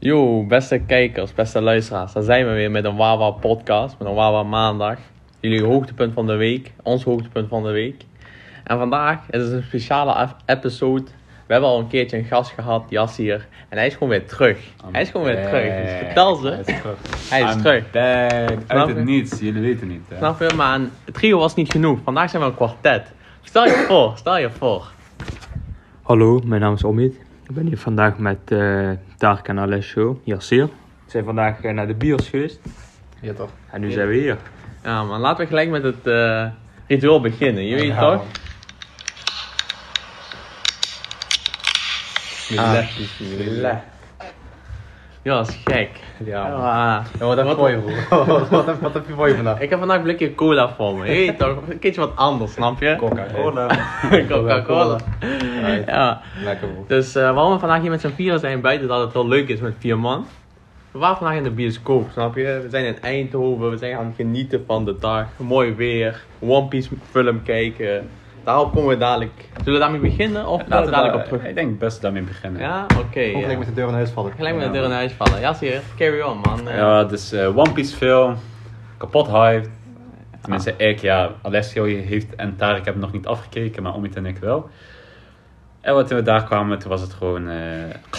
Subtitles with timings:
[0.00, 2.12] Yo, beste kijkers, beste luisteraars.
[2.12, 4.98] Daar zijn we weer met een Wawa podcast, met een Wawa maandag.
[5.40, 8.04] Jullie hoogtepunt van de week, ons hoogtepunt van de week.
[8.64, 11.04] En vandaag is het een speciale episode.
[11.46, 13.46] We hebben al een keertje een gast gehad, Jas hier.
[13.68, 14.58] En hij is gewoon weer terug.
[14.92, 15.82] Hij is gewoon weer terug.
[15.82, 16.48] Dus vertel ze.
[16.48, 16.98] Hij is terug.
[17.30, 17.90] Hij is I'm terug.
[17.90, 18.58] back.
[18.66, 20.02] Uit het niets, jullie weten niet.
[20.08, 20.16] Hè?
[20.16, 20.54] Snap je?
[20.56, 21.98] Maar een trio was niet genoeg.
[22.04, 23.12] Vandaag zijn we een kwartet.
[23.42, 24.90] Stel je voor, stel je voor.
[26.02, 27.26] Hallo, mijn naam is Omid.
[27.48, 30.64] Ik ben hier vandaag met eh Dark en Alessio, Yassir.
[30.66, 30.70] We
[31.10, 32.60] zijn vandaag eh, naar de bios geweest
[33.20, 33.50] Ja toch?
[33.70, 34.36] en nu zijn we hier.
[34.82, 36.46] Ja, maar laten we gelijk met het eh,
[36.86, 37.64] ritueel beginnen.
[37.64, 38.14] Je weet Ja, toch?
[38.16, 38.26] man.
[42.96, 43.76] Bismillah.
[45.22, 45.90] Ja, dat is gek.
[46.24, 46.60] Ja, man.
[46.60, 48.26] Ja, Ja, wat heb je voor je, broer?
[48.26, 49.60] Wat- wat heb- Wat heb je voor je vandaag?
[49.64, 51.02] Ik heb vandaag een blikje cola voor me.
[51.02, 51.56] Weet toch?
[51.68, 52.94] Een keertje wat anders, snap je?
[52.98, 53.66] Coca-Cola.
[54.30, 54.96] Coca-Cola.
[55.64, 55.86] Right.
[55.86, 56.20] Ja.
[56.44, 56.84] Lekker broer.
[56.86, 59.48] Dus eh, waarom we vandaag hier met z'n vieren zijn, buiten dat het wel leuk
[59.48, 60.26] is met vier man.
[60.90, 62.60] We waren vandaag in de bioscoop, snap je?
[62.62, 65.26] We zijn in Eindhoven, we zijn gaan genieten van de dag.
[65.36, 68.08] Mooi weer, One Piece film kijken.
[68.48, 69.48] Daarop komen we dadelijk.
[69.64, 71.44] Zullen we daarmee beginnen of gaan we Laten we dadelijk op terug?
[71.44, 72.60] Ik denk best daarmee beginnen.
[72.60, 73.20] Ja, oké.
[73.20, 73.40] Ja.
[73.40, 74.32] gelijk met de deur in huis vallen.
[74.36, 75.40] Gelijk met de Ja, deur in huis vallen.
[75.40, 75.80] Ja, zie je.
[75.96, 76.60] Carry on, man.
[76.74, 78.36] Ja, dus eh, One Piece film.
[78.96, 79.70] Kapot hyped.
[80.40, 81.30] Tenminste, ik ja.
[81.42, 84.68] Alessio heeft en Tarek hebben nog niet afgekeken, maar Omid en ik wel.
[85.80, 87.48] En wat toen we daar kwamen, toen was het gewoon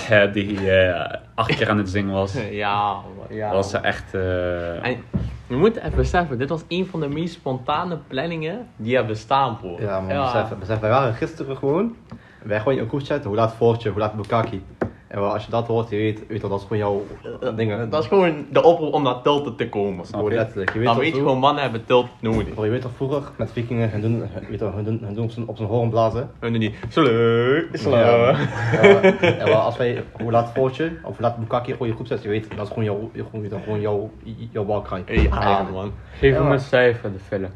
[0.09, 2.33] eh die eh, acht keer aan het zingen was.
[2.51, 2.95] ja,
[3.29, 3.51] ja.
[3.51, 4.13] Dat was echt...
[4.13, 5.03] eh, En
[5.49, 9.57] we moeten even beseffen, dit was een van de meest spontane planningen die er bestaan,
[9.57, 9.77] bro.
[9.79, 10.07] Ja, man.
[10.07, 11.95] Besef, besef, wij waren gisteren gewoon.
[12.43, 13.27] Wij gewoon in een koers zetten.
[13.27, 14.63] Hoe laat Voortje, hoe laat Bukaki.
[15.09, 17.05] En wel, als je dat hoort, je weet, weet dat, dat is gewoon jouw
[17.41, 17.89] eh, dingen.
[17.89, 20.05] Dat is gewoon de oproep om naar Tilted te komen.
[20.05, 20.35] snap je?
[20.35, 20.73] letterlijk.
[20.73, 22.53] Je weet Dan weet je gewoon, mannen hebben Tilted nodig.
[22.53, 25.13] Bro, je weet toch vroeger met vikingen, hun doen, hun- weet toch, hun doen, hun
[25.13, 26.21] doen op zijn- op zijn hoorn blazen.
[26.39, 27.93] En dan die, slow, slow.
[27.93, 28.37] Ja,
[28.81, 32.07] ja, ja, maar als wij, hoe laat Voortje, of hoe laat Bukaki gewoon je groep
[32.07, 34.09] zet, je weet, dat is gewoon jouw, je- gewoon, weet gewoon jouw,
[34.51, 34.81] jouw.
[35.07, 35.91] Ja, man.
[36.19, 36.41] Geef Ja.
[36.41, 37.49] hem een cijfer, de film.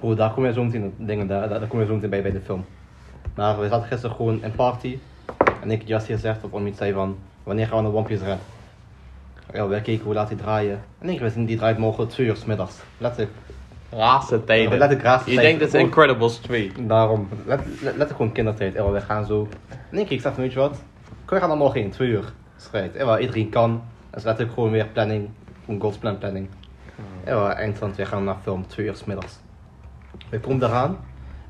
[0.00, 2.22] Bro, daar kom je zo meteen, dingen, daar, daar, daar kom je zo meteen bij
[2.22, 2.64] bij de film.
[3.34, 4.98] Maar we zaten gisteren gewoon in party.
[5.64, 8.24] En ik just hier zegt, of Omid zei van, wanneer gaan we naar One Piece
[8.24, 8.38] Red?
[9.52, 10.80] Ja, wij keken hoe laat die draaien.
[10.98, 12.74] En ik wist niet, die draait morgen twee uur 's middags.
[12.98, 13.32] Letterlijk.
[13.90, 14.78] Raarste tijden.
[14.78, 16.72] Letterlijk raarste Je denkt het is Incredibles 2.
[16.80, 18.74] Daarom, let, let, letterlijk gewoon kindertijd.
[18.74, 19.48] Ja, we gaan zo.
[19.90, 20.82] En ik, ik zeg van, weet je wat?
[21.26, 22.32] We gaan dan morgen in, twee uur.
[22.56, 22.94] Strijd.
[22.94, 23.82] Ja, iedereen kan.
[24.10, 25.28] Dat is letterlijk gewoon weer planning.
[25.64, 26.48] Gewoon God's plan planning.
[27.26, 29.38] Ja, eindstand, we gaan naar film, twee uur 's middags.
[30.30, 30.96] Ik kom eraan.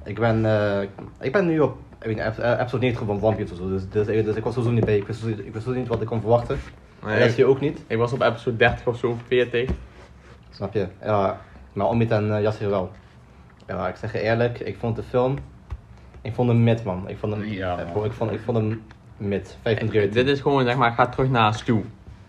[0.05, 0.89] Ik ben, eh,
[1.21, 3.59] ik ben nu op ik weet niet, ep- eh, episode 90 van One Piece of
[3.59, 3.69] zo.
[3.69, 4.97] Dus, dus, dus ik was sowieso niet bij.
[4.97, 6.59] Ik wist, ik wist sowieso niet wat ik kon verwachten.
[7.05, 7.83] Nee, En dat je ook niet.
[7.87, 9.71] ik was op episode 30 of zo, 40.
[10.51, 10.87] Snap je?
[11.03, 11.41] Ja,
[11.73, 12.91] maar Omid en uh, Yassir wel.
[13.67, 15.39] Ja, ik zeg je eerlijk, ik vond de film.
[16.23, 17.09] Ik vond hem mid, man.
[17.09, 17.45] Ik vond hem.
[17.45, 18.05] Ja, eh, man.
[18.05, 18.83] ik, vond, ik vond hem
[19.17, 19.57] mid.
[19.63, 21.85] 5 en 3 uit Dit is gewoon, zeg maar, ga terug naar Stu.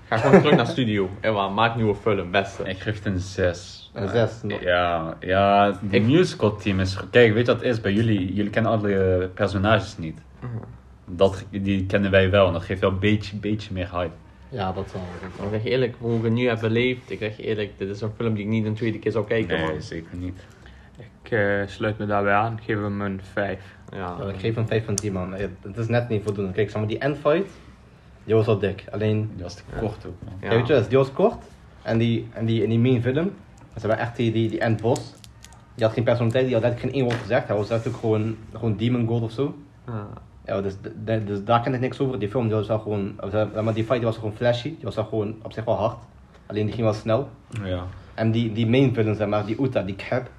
[0.07, 1.09] Ga gewoon terug naar studio.
[1.21, 2.63] Ewa, maak nieuwe film, beste.
[2.63, 3.84] ik geef het een 6.
[3.95, 4.41] Een 6.
[4.61, 6.97] Ja, ja, die Ik- musical team is...
[7.11, 8.33] Kijk, weet je wat het is bij jullie?
[8.33, 10.17] Jullie kennen alle personages niet.
[10.39, 10.51] Mhm.
[11.05, 14.13] Dat, die kennen wij wel en dat geeft wel een beetje, beetje meer hype.
[14.49, 15.01] Ja, dat wel.
[15.43, 17.89] Ik zeg je eerlijk, hoe ik het nu heb beleefd, ik zeg je eerlijk, dit
[17.89, 19.69] is een film die ik niet een tweede keer zou kijken, man.
[19.69, 20.45] Nee, zeker niet.
[21.23, 23.59] Ik eh, sluit me daarbij aan, ik geef hem een 5.
[23.91, 24.15] Ja.
[24.19, 25.33] Ja, ik geef hem 5 van 10, man.
[25.33, 26.51] Het is net niet voldoende.
[26.51, 27.51] Kijk, zeg maar, die endfight.
[28.23, 28.83] Die was wel dik.
[28.91, 30.33] Alleen, Die was te kort ook, man.
[30.41, 30.49] Ja.
[30.51, 30.55] ja.
[30.57, 31.43] weet je, wel, die was kort.
[31.81, 33.31] En die, en die in die main film.
[33.75, 35.13] Ze hebben echt die, die, die endboss.
[35.75, 37.47] Die had geen personaliteit, die had letterlijk geen één woord gezegd.
[37.47, 39.55] Hij was letterlijk gewoon, gewoon demon god of zo.
[39.87, 40.07] Ja.
[40.45, 42.19] Ja, dus, de- de- dus daar ken ik niks over.
[42.19, 44.69] Die film die was wel gewoon, eh, maar die fight die was gewoon flashy.
[44.69, 45.97] Die was wel gewoon op zich wel hard.
[46.45, 47.29] Alleen die ging wel snel.
[47.63, 47.83] Ja.
[48.13, 50.29] En die, die main villain, zeg maar, die Uta, die Cap.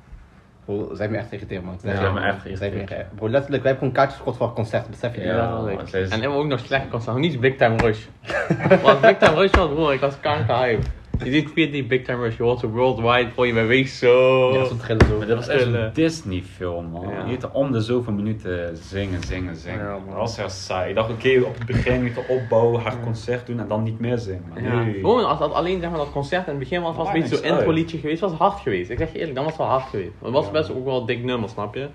[0.64, 1.78] Bro, zij me echt irriteerd, man.
[1.82, 3.14] Ja, zij me echt geïrriteerd.
[3.14, 5.20] Bro, letterlijk, wij hebben gewoon kaartjes gekocht voor het concert, besef je?
[5.20, 5.26] Ja,
[5.70, 5.78] Ja,
[6.10, 7.16] En hebben ook nog slecht concert.
[7.16, 8.04] Niet Big Time Rush.
[8.82, 10.82] Want Big Time Rush was broer, ik was kanker hype.
[11.24, 14.52] Je ziet 4D Big Time Rush, je hoort zo worldwide, voor je week zo.
[14.52, 15.16] Ja, zo trillen zo.
[15.18, 17.08] Maar dit was echt een Disney film, man.
[17.08, 17.24] Ja.
[17.24, 19.78] Je hebt om de zoveel minuten zingen, zingen, zingen.
[19.84, 20.06] Ja, man.
[20.06, 20.88] dat was heel saai.
[20.88, 24.00] Ik dacht, oké, op het begin moet je opbouwen, hard concert doen en dan niet
[24.00, 24.44] meer zingen.
[24.54, 24.82] Maar Ja.
[24.82, 24.94] nee.
[24.94, 27.36] Gewoon als dat alleen zeg maar, dat concert in het begin was, was een beetje
[27.36, 28.90] zo'n intro liedje geweest, was hard geweest.
[28.90, 30.12] Ik zeg je eerlijk, dan was het wel hard geweest.
[30.22, 30.50] Het was Ja.
[30.52, 31.88] best ook wel een dik nummer, snap je?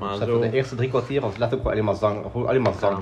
[0.00, 2.24] Maar zo- de eerste drie kwartier was letterlijk gewoon alleen maar zang.
[2.32, 2.98] Gewoon alleen maar Ja, zang.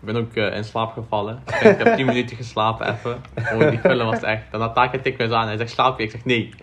[0.00, 1.42] Ik ben ook eh, in slaap gevallen.
[1.46, 3.20] Ik, ik heb 10 minuten geslapen even.
[3.52, 4.42] Oh, die film was echt.
[4.50, 5.46] Daarna Taka tikt me eens aan.
[5.46, 6.04] Hij zegt slaap je?
[6.04, 6.54] Ik zeg nee.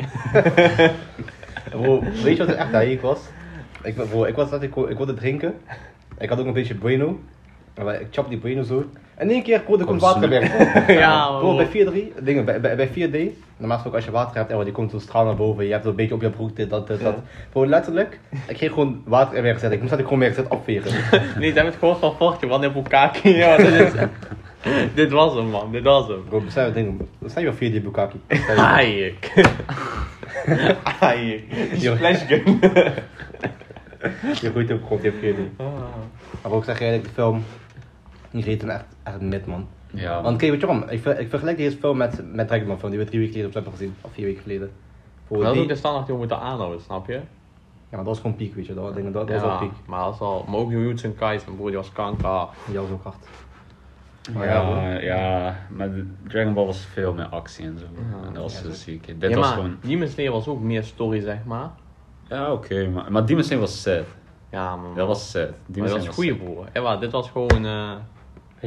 [2.23, 3.19] Weet je wat er echt ik was?
[3.83, 3.97] Ik,
[4.27, 5.53] ik was dat ik, ik wilde drinken.
[6.17, 7.19] Ik had ook een beetje bueno.
[7.81, 8.85] Maar ik chop die bueno zo.
[9.15, 10.51] En in één keer bro, er komt Komt water weg.
[10.99, 14.53] Ja, Bro, bij 4-3, dingen, bij, bij, bij 4D, normaal gesproken als je water hebt,
[14.53, 16.55] oh, die komt zo straal naar boven, je hebt het een beetje op je broek,
[16.55, 17.15] dit, dat, dit, dat.
[17.51, 19.71] Bro, letterlijk, ik ging gewoon water er weer zetten.
[19.71, 20.91] Ik moest dat ik gewoon weer gezet opveren.
[21.39, 23.29] Nee, ze hebben het gehoord van Fortje, wat in Bukaki.
[23.29, 23.91] Ja, dat is...
[24.93, 25.71] dit was hem, man.
[25.71, 26.23] Dit was hem.
[26.29, 27.09] Bro, bestel je dingen.
[27.19, 28.21] Bestel je wel 4D Bukaki.
[28.55, 29.31] Hayek.
[30.99, 31.43] Hayek.
[31.71, 32.59] Die splash gun.
[34.41, 35.39] Je groeit ook gewoon tip 4D.
[35.57, 35.65] Ah.
[36.41, 37.43] Maar ook zeg je eigenlijk de film.
[38.33, 39.67] Die reed toen echt, echt mid man.
[39.91, 40.89] Ja, Want kijk, weet je waarom?
[40.89, 43.33] Ik, ver- ik vergelijk deze film met, met Dragon Ball film die we drie weken
[43.33, 43.95] geleden op hebben gezien.
[44.01, 44.71] Of vier weken geleden.
[45.27, 47.13] Voor Maar dat is die, ook de standaard die we moeten aanhouden, snap je?
[47.13, 47.23] Ja,
[47.89, 48.73] maar dat was gewoon piek, weet je.
[48.73, 49.71] Dat, dat, dat was ja, wel piek.
[49.87, 50.45] maar dat is al...
[50.47, 52.47] Maar ook Jujutsu Kaisen, broer, die was kanker.
[52.65, 53.27] Die was ook hard.
[54.33, 57.85] maar ja, ja, maar de Dragon Ball was veel meer actie en zo.
[57.95, 58.27] Ja.
[58.27, 59.07] en dat was Ja, ziek.
[59.19, 59.77] Dit ja, was maar gewoon...
[59.81, 61.69] Demon Slayer was ook meer story, zeg maar.
[62.27, 64.05] Ja, oké, maar, maar Demon Slayer was sad.
[64.51, 64.95] Ja, man.
[64.95, 65.49] Dat was sad.
[65.49, 66.67] Maar Demon dat was Slayer goeie, broer.
[66.73, 67.65] Ja, maar dit was gewoon...
[67.65, 67.91] eh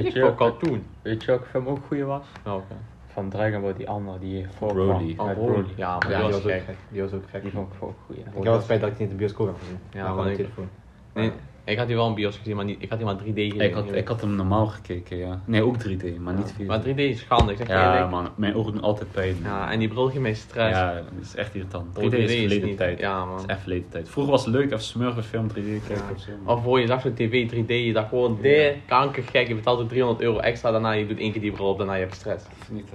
[0.02, 0.82] Weet je ook- cartoon.
[1.02, 2.26] Weet je welke film ook goed was?
[2.44, 2.74] Welke?
[3.06, 5.14] Van Dragon Ball, die andere, die voor Brody.
[5.16, 5.32] Oh.
[5.32, 5.68] Brody.
[5.76, 6.76] Ja, maar Ja, die die was was ook gek.
[6.88, 7.42] Die was ook gek.
[7.42, 8.22] Die vond ik ook goed, ja.
[8.26, 9.78] Ik heb wel spijt dat ik die in de bioscoop heb gezien.
[9.90, 10.68] Ja, maar ik- telefoon.
[11.14, 11.32] Nee,
[11.66, 13.60] ik had die wel een bios gezien, maar niet, ik had die maar 3D gezien.
[13.60, 15.40] Ik had, ik had hem normaal gekeken, ja.
[15.44, 16.66] Nee, ook 3D, maar niet 4D.
[16.66, 18.10] Maar 3D is schande, ik zeg je ja, eerlijk.
[18.10, 19.36] man, mijn ogen doen altijd pijn.
[19.42, 20.76] Ja, en die bril geeft mij stress.
[20.78, 21.94] Ja, dat is echt irritant.
[21.94, 22.98] 3D, 3D is is verleden niet- tijd.
[22.98, 23.38] ja, Dat man.
[23.38, 24.08] is echt verleden tijd.
[24.08, 25.54] Vroeger was het leuk, even smurfen film 3D
[25.86, 26.12] kijken Ja.
[26.14, 26.30] of zo.
[26.44, 29.86] Of voor je zag zo'n tv 3D, je dacht gewoon, de kankergek, je betaalt er
[29.86, 32.44] 300 euro extra, daarna je doet één keer die bril op, daarna je hebt stress.
[32.70, 32.88] Niet,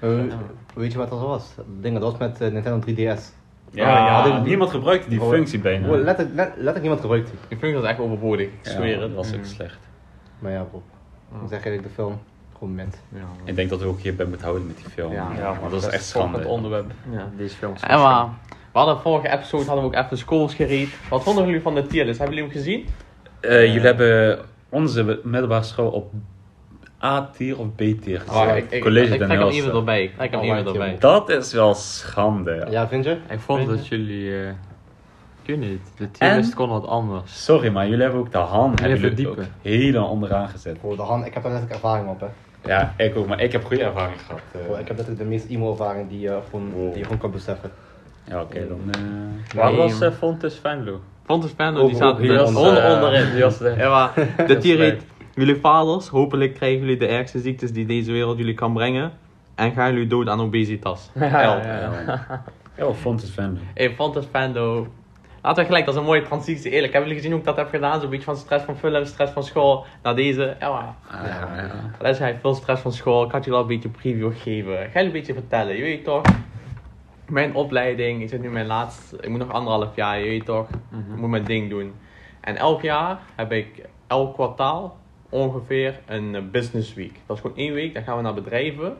[0.00, 0.10] Eh,
[0.74, 1.54] Weet je wat dat was?
[1.80, 3.32] Dingen, dat was met eh, Nintendo 3DS.
[3.72, 3.84] Ja,
[4.20, 4.34] Ah, ja.
[4.36, 5.28] ja, niemand gebruikte die Oh.
[5.28, 5.86] functie bijna.
[5.86, 7.38] Bro, letterlijk, let- letterlijk niemand gebruikt die.
[7.48, 9.14] Ik vind dat echt overbodig, ik Ja, zweer dat het.
[9.14, 9.44] was ook Mm.
[9.44, 9.78] slecht.
[10.38, 10.82] Maar ja, bro.
[11.32, 12.18] Ik zeg eigenlijk de film.
[12.58, 13.00] Gewoon met.
[13.44, 15.12] Ik denk dat we ook hierbij moeten houden met die film.
[15.12, 15.28] Ja,
[15.60, 16.46] maar dat is echt schande.
[16.46, 16.90] onderwerp.
[17.10, 17.30] Ja.
[17.36, 18.24] Deze film is En maar,
[18.72, 20.88] we hadden vorige episode hadden we ook even schools gereed.
[21.10, 22.18] Wat vonden jullie van de tierlist?
[22.18, 22.86] Hebben jullie hem gezien?
[23.40, 24.38] Eh, jullie hebben
[24.68, 26.12] onze middelbare school op
[27.02, 28.28] A-tier of B-tier gezet.
[28.34, 29.54] Ah, ik, ik, College ik trek hem Helder.
[29.56, 30.02] even erbij.
[30.04, 30.96] Ik hem Oh, erbij.
[30.98, 32.54] Dat is wel schande.
[32.54, 32.66] Ja.
[32.70, 33.16] Ja, vind je?
[33.30, 33.66] Ik vond je?
[33.68, 34.40] dat jullie...
[34.42, 34.48] eh
[35.42, 37.44] ik weet niet, de tierlist kon wat anders.
[37.44, 40.80] Sorry, maar jullie hebben ook de Han hebben jullie ook helemaal onderaan gezet.
[40.80, 42.26] Bro, de hand, ik heb daar letterlijk ervaring op, hè.
[42.64, 44.40] Ja, ik ook, maar ik heb goede ervaring gehad.
[44.52, 44.60] eh.
[44.60, 46.88] Bro, ik heb letterlijk de meest emo-ervaring die, je gewoon, Wow.
[46.88, 47.70] die je gewoon kan beseffen.
[48.24, 48.80] Ja, oké, dan...
[48.90, 49.00] eh,
[49.56, 51.00] Waar Nee, was uh, Fontes Venlo?
[51.24, 53.30] Fontes Ook- die staat onder, onder, eh, onderin.
[53.34, 53.78] die was er.
[53.78, 54.12] Ja, maar
[54.46, 54.98] de tier.
[55.38, 59.12] Jullie vaders, hopelijk krijgen jullie de ergste ziektes die deze wereld jullie kan brengen.
[59.54, 61.10] En gaan jullie dood aan obesitas.
[61.20, 62.42] Ja, ja.
[62.76, 63.58] Ja, oh, Fontes Venlo.
[63.74, 64.86] Hey, Fontes Pando.
[65.42, 66.70] Laten we gelijk, dat is een mooie transitie.
[66.70, 68.00] Eerlijk, hebben jullie gezien hoe ik dat heb gedaan?
[68.00, 70.56] Zo'n beetje van stress van vullen, stress van school naar deze.
[70.60, 70.66] Ja.
[70.66, 71.68] Ah, ja,
[72.02, 72.14] ja.
[72.14, 73.24] Hij veel stress van school.
[73.24, 74.72] Ik had jullie al een beetje preview gegeven.
[74.72, 75.76] Ik ga jullie een beetje vertellen.
[75.76, 76.22] Je weet toch,
[77.28, 80.68] mijn opleiding, ik zit nu mijn laatste, ik moet nog anderhalf jaar, je weet toch,
[81.12, 81.94] ik moet mijn ding doen.
[82.40, 84.96] En elk jaar heb ik elk kwartaal
[85.28, 87.20] ongeveer een eh, business week.
[87.26, 88.96] Dat is gewoon één week, dan gaan we naar bedrijven.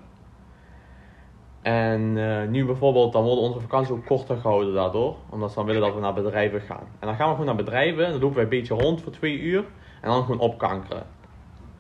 [1.63, 5.17] En eh, nu bijvoorbeeld, dan worden onze vakanties ook korter gehouden daardoor.
[5.31, 6.87] Omdat ze dan willen dat we naar bedrijven gaan.
[6.99, 9.41] En dan gaan we gewoon naar bedrijven, dan lopen wij een beetje rond voor twee
[9.41, 9.65] uur.
[10.01, 11.03] En dan gewoon opkankeren.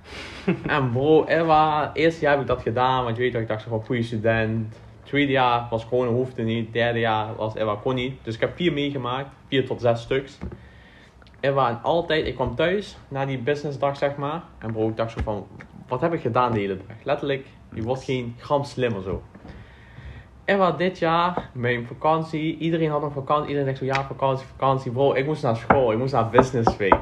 [0.67, 3.63] en bro, Ewa, eerste jaar heb ik dat gedaan, want je weet toch, ik dacht
[3.63, 4.77] zo van goede student.
[5.03, 6.73] Tweede jaar was gewoon, hoefde niet.
[6.73, 8.19] Derde jaar was Ewa kon niet.
[8.23, 10.39] Dus ik heb vier meegemaakt, vier tot zes stuks.
[11.41, 14.43] Ewa, en altijd, ik kwam thuis na die businessdag zeg maar.
[14.59, 15.47] En bro, ik dacht zo van,
[15.89, 16.97] wat heb ik gedaan de hele dag?
[17.03, 19.23] Letterlijk, je wordt geen gram slimmer zo.
[20.45, 24.47] En wat dit jaar, mijn vakantie, iedereen had een vakantie, iedereen zegt zo ja vakantie,
[24.47, 24.93] vakantie.
[24.93, 26.95] Bro, ik moest naar school, ik moest naar business week.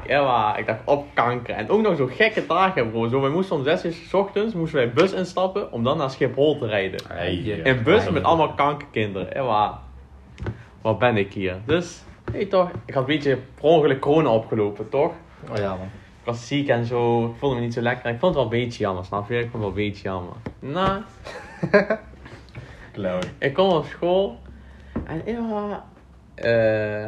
[0.57, 1.55] Ik dacht op kanker.
[1.55, 3.07] En ook nog zo gekke dagen bro.
[3.07, 6.09] Zo, wij moesten om 6 uur 's ochtends, moesten wij bus instappen om dan naar
[6.09, 6.99] Schiphol te rijden.
[7.07, 7.35] Hey.
[7.35, 9.35] In bus met allemaal kankerkinderen.
[9.35, 9.73] En wat,
[10.81, 11.55] wat ben ik hier?
[11.65, 15.11] Dus, weet toch, ik had een beetje per ongeluk corona opgelopen, toch?
[15.51, 15.85] Oh ja, man.
[16.19, 18.09] Ik was ziek en zo, ik voelde me niet zo lekker.
[18.11, 19.35] Ik vond het wel een beetje jammer, snap je?
[19.35, 20.33] Ik vond het wel een beetje jammer.
[20.59, 21.01] Nou,
[22.93, 23.19] Klauw.
[23.37, 24.39] ik kom op school
[25.03, 25.85] en ja,
[26.35, 27.05] eh,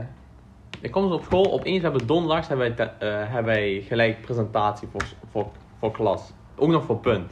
[0.81, 1.51] ik kom dus op school.
[1.51, 5.47] Opeens hebben we donderdags hebben wij, te- eh, hebben wij gelijk presentatie voor, voor,
[5.79, 6.31] voor klas.
[6.55, 7.31] Ook nog voor punt.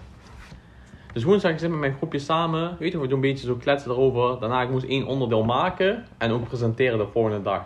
[1.18, 2.76] Dus woensdag ik zit met mijn groepje samen.
[2.80, 4.40] Weet je, we doen een beetje zo kletsen erover.
[4.40, 7.66] Daarna ik moest één onderdeel maken en ook presenteren de volgende dag.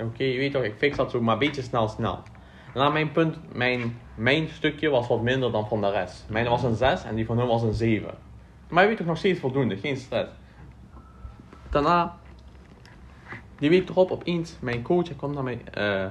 [0.00, 2.22] Oké, je weet toch, ik fix dat zo maar een beetje snel snel.
[2.74, 6.24] Daarna mijn punt, mijn, mijn stukje was wat minder dan van de rest.
[6.28, 8.14] Mijn was een 6 en die van hun was een 7.
[8.68, 10.30] Maar je weet toch nog steeds voldoende, geen stress.
[11.70, 12.16] Daarna,
[13.58, 16.06] die week erop, opeens, mijn coach komt naar mij, eh,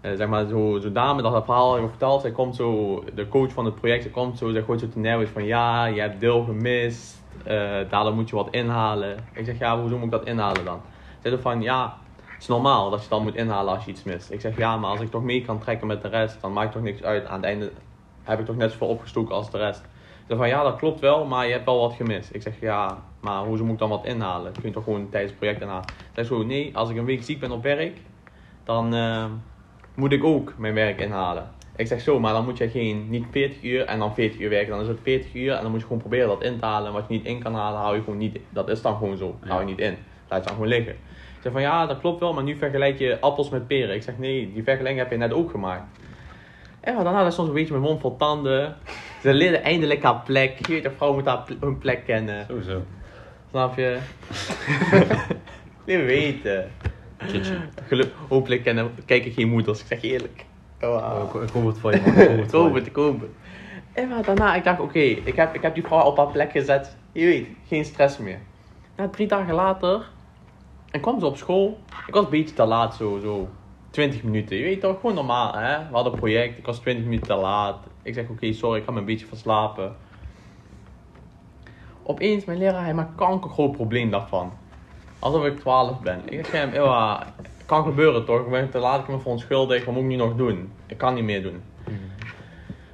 [0.00, 2.20] eh, zeg maar, zo, zo dame dat het verhaal heeft verteld.
[2.20, 5.28] Zij komt zo, de coach van het project, komt zo, zij gooit zo te nerveus
[5.28, 9.16] van, ja, je hebt deel gemist, eh daardoor moet je wat inhalen.
[9.32, 10.80] Ik zeg, ja, hoezo moet ik dat inhalen dan?
[11.20, 14.02] Zij zei van, ja, het is normaal dat je dan moet inhalen als je iets
[14.02, 14.30] mist.
[14.30, 16.72] Ik zeg, ja, maar als ik toch mee kan trekken met de rest, dan maakt
[16.72, 17.26] toch niks uit.
[17.26, 17.72] Aan het einde
[18.22, 19.82] heb ik toch net zoveel opgestoken als de rest.
[20.28, 22.34] Ze van ja, dat klopt wel, maar je hebt wel wat gemist.
[22.34, 24.52] Ik zeg ja, maar hoezo moet ik dan wat inhalen?
[24.52, 25.84] Kun je toch gewoon tijdens het project inhalen?
[26.14, 27.98] Zij zo nee, als ik een week ziek ben op werk,
[28.64, 29.24] dan eh,
[29.94, 31.50] moet ik ook mijn werk inhalen.
[31.76, 34.48] Ik zeg zo, maar dan moet je geen, niet 40 uur en dan 40 uur
[34.48, 34.70] werken.
[34.70, 36.88] Dan is het 40 uur en dan moet je gewoon proberen dat in te halen.
[36.88, 39.16] En wat je niet in kan halen, hou je gewoon niet Dat is dan gewoon
[39.16, 39.38] zo.
[39.40, 39.96] Hou je niet in.
[40.28, 40.92] Laat je dan gewoon liggen.
[40.92, 43.94] Ik zeg van ja, dat klopt wel, maar nu vergelijk je appels met peren.
[43.94, 45.98] Ik zeg nee, die vergelijking heb je net ook gemaakt.
[46.80, 48.76] En wat daarna is soms een beetje mijn mond vol tanden.
[49.22, 50.66] Ze leren eindelijk haar plek.
[50.66, 52.46] Je weet, een vrouw moet haar hun plek kennen.
[52.48, 52.82] Sowieso.
[53.50, 53.98] Snap je?
[55.84, 56.70] Nee, weten.
[57.26, 57.70] Kitchen.
[57.86, 60.44] Geluk, hopelijk kennen, kijken geen moeders, ik zeg eerlijk.
[60.80, 60.88] Oh,
[61.32, 61.42] Wow.
[61.42, 61.96] ik, ik hoop het voor je.
[61.98, 62.82] Ik hoop het je.
[62.82, 63.34] te kopen.
[63.92, 66.50] En maar daarna, ik dacht, oké, ik, heb, ik heb die vrouw op haar plek
[66.50, 66.96] gezet.
[67.12, 68.38] Je weet, geen stress meer.
[68.96, 70.08] Na drie dagen later,
[70.90, 71.78] en kwam ze op school.
[72.06, 73.48] Ik was een beetje te laat, zo, zo
[73.90, 74.56] 20 minuten.
[74.56, 75.78] Je weet toch, gewoon normaal, hè.
[75.78, 77.86] We hadden een project, ik was 20 minuten te laat.
[78.02, 79.96] Ik zeg, oké, sorry, ik ga me een beetje verslapen.
[82.02, 84.52] Opeens, mijn leraar, hij maakt kankergroot probleem daarvan.
[85.20, 86.20] Alsof ik 12 ben.
[86.24, 87.26] Ik zeg hem, "Ewa,
[87.66, 88.40] kan gebeuren toch?
[88.40, 90.72] Ik ben te laat, ik ben verontschuldigd, wat moet ik nu nog doen?
[90.86, 91.62] Ik kan niet meer doen.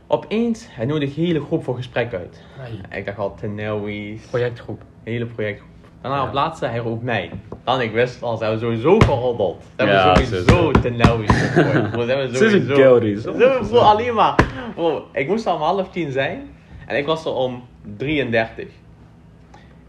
[0.07, 2.43] Opeens, hij nodigt de hele groep voor gesprek uit.
[2.91, 4.83] Ik dacht al, Tenewi's, Projectgroep.
[5.05, 5.71] hele projectgroep.
[6.01, 6.23] Daarna Ja.
[6.23, 7.31] op het laatste, hij roept mij.
[7.65, 9.63] Dan ik wist al, ze hebben sowieso geroddeld.
[9.63, 10.81] Ze hebben Ja, sowieso sowieso.
[10.81, 11.93] Tenewi's gegooid.
[11.93, 13.69] Ze hebben Ze sowieso...
[13.69, 14.35] Bro, alleen maar.
[14.75, 16.51] Bro, ik moest al om half tien zijn.
[16.87, 17.63] En ik was er om
[17.97, 18.67] 33.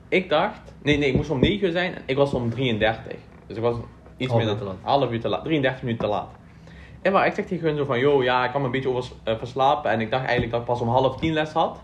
[0.09, 0.73] Ik dacht...
[0.81, 1.95] Nee, nee, ik moest om 9 uur zijn.
[1.95, 3.15] En ik was om 33.
[3.47, 3.75] Dus ik was
[4.17, 4.75] iets Half meer dan te laat.
[4.81, 5.43] half uur te laat.
[5.43, 6.29] 33 minuten te laat.
[7.01, 7.99] En maar ik zeg tegen hun zo van...
[7.99, 9.91] Yo, ja, ik kan me een beetje over eh, verslapen.
[9.91, 11.79] En ik dacht eigenlijk dat ik pas om half tien les had.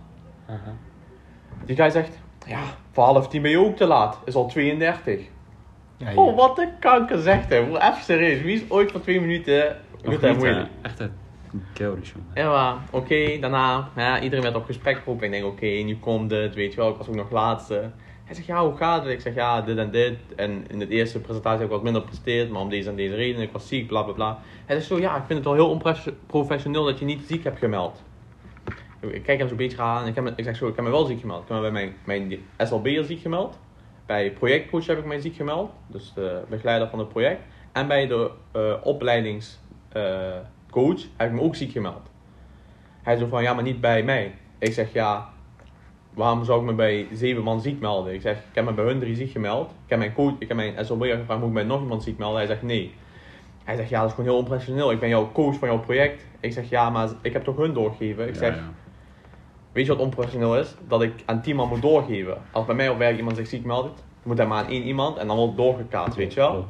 [1.65, 2.19] Die guy zegt...
[2.47, 2.59] Ja,
[2.91, 4.19] voor half tien ben je ook te laat.
[4.25, 5.21] Is al 32.
[5.97, 7.59] Ja, Oh, wat een kanker zegt hij.
[7.67, 8.41] Even serieus.
[8.41, 9.77] Wie is ooit voor twee minuten...
[10.01, 10.69] Nog Doet hij niet, moeilijk.
[10.81, 11.11] Echt een.
[12.33, 15.25] Ja, maar oké, daarna, ja, iedereen werd op gesprek geroepen.
[15.25, 17.91] Ik denk, oké, nu komt het, weet je wel, ik was ook nog laatste.
[18.23, 19.13] Hij zegt, ja, hoe gaat het?
[19.13, 20.17] Ik zeg, ja, dit en dit.
[20.35, 23.15] En in de eerste presentatie heb ik wat minder gepresteerd, maar om deze en deze
[23.15, 23.41] reden.
[23.41, 24.39] Ik was ziek, bla bla bla.
[24.65, 27.59] Hij zegt zo, ja, ik vind het wel heel onprofessioneel dat je niet ziek hebt
[27.59, 28.03] gemeld.
[28.99, 30.07] Ik kijk hem zo'n beetje aan.
[30.07, 31.41] Ik, heb ik zeg zo, ik heb me wel ziek gemeld.
[31.41, 33.59] Ik heb me bij mijn, mijn SLB'er ziek gemeld.
[34.05, 35.71] Bij projectcoach heb ik mij ziek gemeld.
[35.87, 37.41] Dus de begeleider van het project.
[37.71, 42.11] En bij de eh opleidingscoach heb ik me ook ziek gemeld.
[43.01, 44.35] Hij zo van, ja, maar niet bij mij.
[44.57, 45.32] Ik zeg, ja,
[46.13, 48.13] waarom zou ik me bij zeven man ziek melden?
[48.13, 49.69] Ik zeg, ik heb me bij hun drie ziek gemeld.
[49.69, 52.17] Ik heb mijn, coach, ik heb mijn SLB'er gevraagd, moet ik bij nog iemand ziek
[52.17, 52.37] melden?
[52.37, 52.93] Hij zegt, nee.
[53.63, 54.91] Hij zegt, ja, dat is gewoon heel onprofessioneel.
[54.91, 56.25] Ik ben jouw coach van jouw project.
[56.39, 58.27] Ik zeg, ja, maar ik heb toch hun doorgegeven?
[58.27, 58.71] Ik Ja, zeg, ja.
[59.71, 60.75] Weet je wat onprofessioneel is?
[60.87, 62.37] Dat ik aan tien man moet doorgeven.
[62.51, 65.17] Als bij mij op werk iemand zich ziek meldt, moet hij maar aan één iemand
[65.17, 66.67] en dan wordt het doorgekaatst, weet je wel?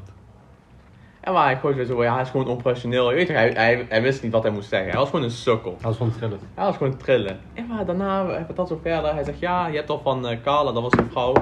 [1.24, 3.10] En maar hij weer zo, ja, hij is gewoon onprofessioneel.
[3.10, 4.90] Je weet toch, hij, hij, hij wist niet wat hij moest zeggen.
[4.90, 5.72] Hij was gewoon een sukkel.
[5.72, 6.40] Dat was gewoon trillen.
[6.54, 7.40] Hij was gewoon trillen.
[7.54, 9.14] En maar daarna hebben we dat zo verder.
[9.14, 11.34] Hij zegt, ja, je hebt al van eh Carla, dat was een vrouw.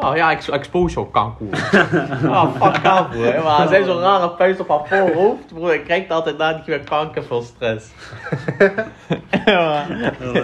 [0.00, 1.52] Ja, ja, ik expose jou, kankoer.
[2.30, 3.26] ah, fuck af, broer.
[3.26, 5.74] Ja, Maar hij zei zo'n rare puist op haar voorhoofd, broer.
[5.74, 7.90] Ik krijg altijd na die keer kanker van stress.
[9.44, 9.86] ja.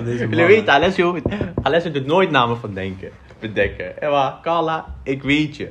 [0.04, 1.18] Jullie weten, Alessio,
[1.62, 3.10] Alessio doet nooit namen van denken,
[3.40, 3.92] bedenken.
[4.00, 5.70] Ja, maar Carla, ik weet je.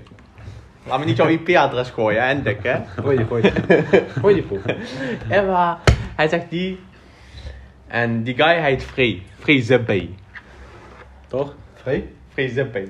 [0.88, 2.76] Laat me niet jouw IP-adres gooien, hè, en Dick, hè.
[3.02, 3.52] Gooi die, gooi die.
[4.20, 4.46] Gooi
[5.30, 5.78] die, maar
[6.16, 6.80] hij zegt die.
[7.88, 9.22] En die guy, heet Frey.
[9.40, 10.08] Frey Zippé.
[11.28, 11.56] Toch?
[11.74, 12.10] Free?
[12.34, 12.88] Frey Zippé.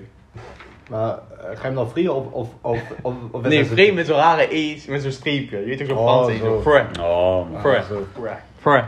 [0.90, 2.32] Maar eh, ga je hem dan free of...
[2.32, 5.58] of, of, of, of Nee, Frey met zo'n rare E's, met zo'n streepje.
[5.58, 7.02] Je weet toch zo'n Oh, Frans E, zo.
[7.02, 7.62] Oh, man.
[7.62, 7.84] Frey.
[7.84, 8.08] zo.
[8.60, 8.84] Frey.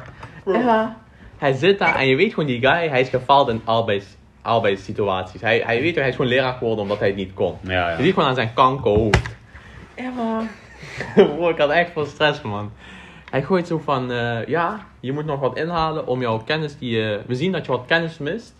[0.45, 0.97] Ja,
[1.37, 4.05] hij zit daar en je weet gewoon die guy, hij is gefaald in arbeids,
[4.45, 5.41] arbeidssituaties.
[5.41, 7.57] Hij, hij weet toch, hij is gewoon leraar geworden omdat hij het niet kon.
[7.61, 8.03] Ja, Je ja.
[8.03, 9.35] ziet gewoon aan zijn kankerhoofd.
[9.95, 10.43] Ja, maar...
[11.35, 12.71] Bro, ik had echt veel stress, man.
[13.29, 16.97] Hij gooit zo van, eh, ja, je moet nog wat inhalen om jouw kennis die
[16.97, 17.21] je...
[17.27, 18.53] We zien dat je wat kennis mist.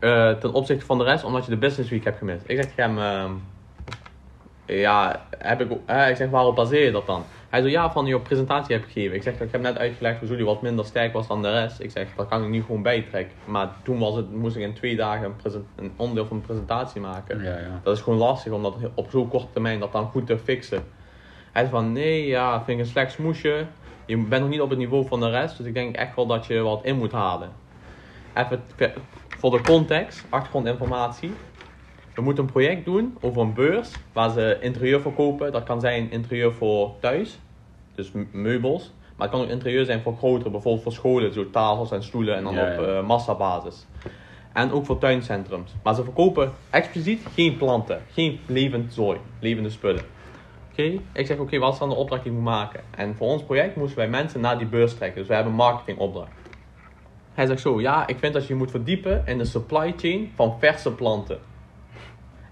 [0.00, 2.42] eh, ten opzichte van de rest, omdat je de business week hebt gemist.
[2.46, 3.32] Ik zeg tegen hem, ehm,
[4.78, 7.24] ja, heb ik, eh, ik zeg, waarop baseer je dat dan?
[7.56, 9.16] Hij zo, ja, van je presentatie heb gegeven.
[9.16, 11.80] Ik zeg, ik heb net uitgelegd hoe Zully wat minder sterk was dan de rest.
[11.80, 13.36] Ik zeg, dat kan ik nu gewoon bijtrekken.
[13.44, 16.42] Maar toen was het, moest ik in twee dagen een, present- een onderdeel van een
[16.42, 17.42] presentatie maken.
[17.42, 17.80] Ja, ja.
[17.82, 20.84] Dat is gewoon lastig om dat op zo'n korte termijn dat dan goed te fixen.
[21.52, 23.66] Hij zei van nee, ja, vind ik een slecht smoesje.
[24.06, 26.26] Je bent nog niet op het niveau van de rest, dus ik denk echt wel
[26.26, 27.50] dat je wat in moet halen.
[28.34, 28.62] Even
[29.28, 31.32] voor de context, achtergrondinformatie.
[32.14, 35.52] We moeten een project doen over een beurs waar ze interieur verkopen.
[35.52, 37.38] Dat kan zijn interieur voor thuis,
[37.96, 38.92] dus meubels.
[39.16, 42.36] Maar het kan ook interieur zijn voor grotere, bijvoorbeeld voor scholen, zo tafels en stoelen
[42.36, 43.86] en dan Ja, op eh, massabasis.
[44.52, 45.74] En ook voor tuincentrums.
[45.82, 50.02] Maar ze verkopen expliciet geen planten, geen levend zooi, levende spullen.
[50.70, 52.80] Oké, ik zeg oké, wat is dan de opdracht die ik moet maken?
[52.90, 55.18] En voor ons project moesten wij mensen naar die beurs trekken.
[55.18, 56.32] Dus wij hebben een marketingopdracht.
[57.34, 60.56] Hij zegt zo, ja, ik vind dat je moet verdiepen in de supply chain van
[60.58, 61.38] verse planten.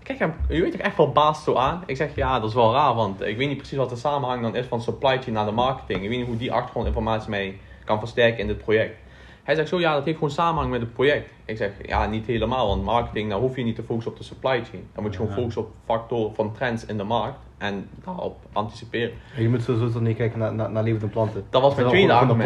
[0.05, 1.83] Kijk hem, je weet toch echt verbaasd zo aan?
[1.87, 4.43] Ik zeg ja, dat is wel raar, want ik weet niet precies wat de samenhang
[4.43, 6.03] dan is van supply chain naar de marketing.
[6.03, 8.99] Ik weet niet hoe die achtergrondinformatie mij kan versterken in dit project.
[9.45, 11.31] Hij zegt zo, ja, dat heeft gewoon samenhang met het project.
[11.45, 14.25] Ik zeg, ja, niet helemaal, want marketing, daar hoef je niet te focussen op de
[14.25, 14.89] supply chain.
[14.95, 19.15] Dan moet je gewoon focussen op factoren van trends in de markt en daarop anticiperen.
[19.37, 21.45] Je moet sowieso niet kijken naar, naar, naar levende planten.
[21.51, 22.43] Dat was mijn tweede argument.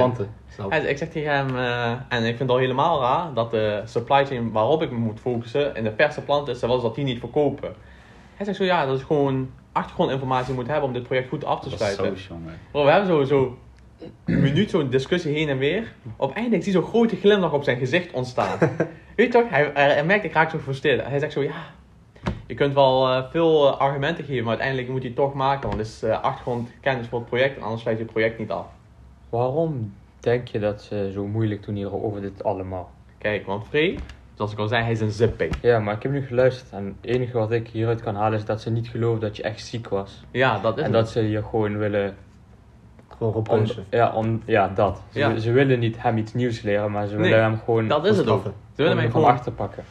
[0.56, 0.88] planten.
[0.88, 4.26] Ik zeg tegen hem, eh, en ik vind het al helemaal raar, dat de supply
[4.26, 7.18] chain waarop ik me moet focussen in de verse planten is, zoals dat die niet
[7.18, 7.74] verkopen.
[8.34, 11.60] Hij zegt zo, ja, dat is gewoon achtergrondinformatie moet hebben om dit project goed af
[11.60, 12.18] te Dat is sluiten.
[12.18, 12.58] zo jongen.
[12.70, 13.58] Bro, we hebben zo
[14.24, 15.92] een minuut zo'n discussie heen en weer.
[16.16, 18.58] Op einde ik zie zo'n grote glimlach op zijn gezicht ontstaan.
[19.16, 21.06] Weet je toch, hij, hij, hij merkt ik raak zo gefrustreerd.
[21.06, 21.70] Hij zegt zo, ja,
[22.46, 25.68] je kunt wel eh, veel eh, argumenten geven, maar uiteindelijk moet je het toch maken.
[25.68, 28.50] Want het is eh, achtergrondkennis voor het project en anders sluit je het project niet
[28.50, 28.66] af.
[29.28, 32.90] Waarom denk je dat ze zo moeilijk doen hier over dit allemaal?
[33.18, 33.98] Kijk, want Free,
[34.34, 35.52] zoals ik al zei, hij is een zipping.
[35.62, 38.44] Ja, maar ik heb nu geluisterd en het enige wat ik hieruit kan halen is
[38.44, 40.24] dat ze niet geloven dat je echt ziek was.
[40.30, 40.92] Ja, dat is En het.
[41.00, 42.16] dat ze je gewoon willen...
[43.18, 43.84] Gewoon On, repulsen.
[43.90, 45.02] ja, on, ja, dat.
[45.12, 45.38] Ze, Ja.
[45.38, 48.16] ze willen niet hem iets nieuws leren, maar ze willen Nee, hem gewoon Dat is
[48.16, 48.42] het ook.
[48.44, 48.50] Ze
[48.82, 49.84] willen mij van gewoon achter pakken.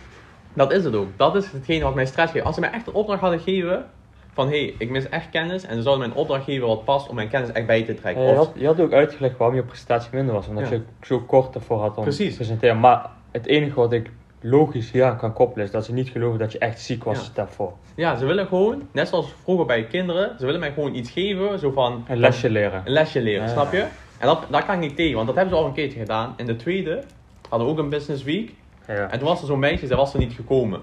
[0.54, 1.08] Dat is het ook.
[1.16, 2.46] Dat is hetgene wat mij stress geeft.
[2.46, 3.86] Als ze mij echt een opdracht hadden gegeven
[4.34, 6.84] van hé, hey, ik mis echt kennis en ze zouden mij een opdracht geven wat
[6.86, 8.24] past om mijn kennis echt bij te trekken.
[8.24, 10.74] Ja, je, Of- had, je had ook uitgelegd waarom je presentatie minder was, omdat Ja.
[10.76, 12.30] je zo kort ervoor had om Precies.
[12.30, 12.80] te presenteren.
[12.80, 14.12] Maar het enige wat ik
[14.50, 17.32] logisch aan kan koppelen is dat ze niet geloven dat je echt ziek was Ja.
[17.34, 17.74] daarvoor.
[17.96, 21.60] Ja, ze willen gewoon, net zoals vroeger bij kinderen, ze willen mij gewoon iets geven,
[21.60, 22.06] zo van...
[22.08, 22.82] Een lesje leren.
[22.86, 23.52] Een lesje leren, Ja.
[23.52, 23.86] snap je?
[24.18, 26.34] En dat, daar kan ik niet tegen, want dat hebben ze al een keertje gedaan.
[26.38, 27.04] In de tweede
[27.50, 28.54] hadden we ook een business week.
[28.88, 29.10] Ja.
[29.12, 30.82] En toen was er zo'n meisje, zij was er niet gekomen.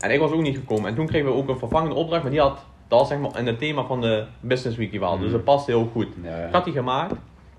[0.00, 0.88] En ik was ook niet gekomen.
[0.88, 3.38] En toen kregen we ook een vervangende opdracht, maar die had, dat was zeg maar
[3.38, 5.22] in het thema van de business week die we hadden.
[5.22, 6.08] Dus dat past heel goed.
[6.22, 6.46] Ja, ja.
[6.46, 7.14] Ik had die gemaakt,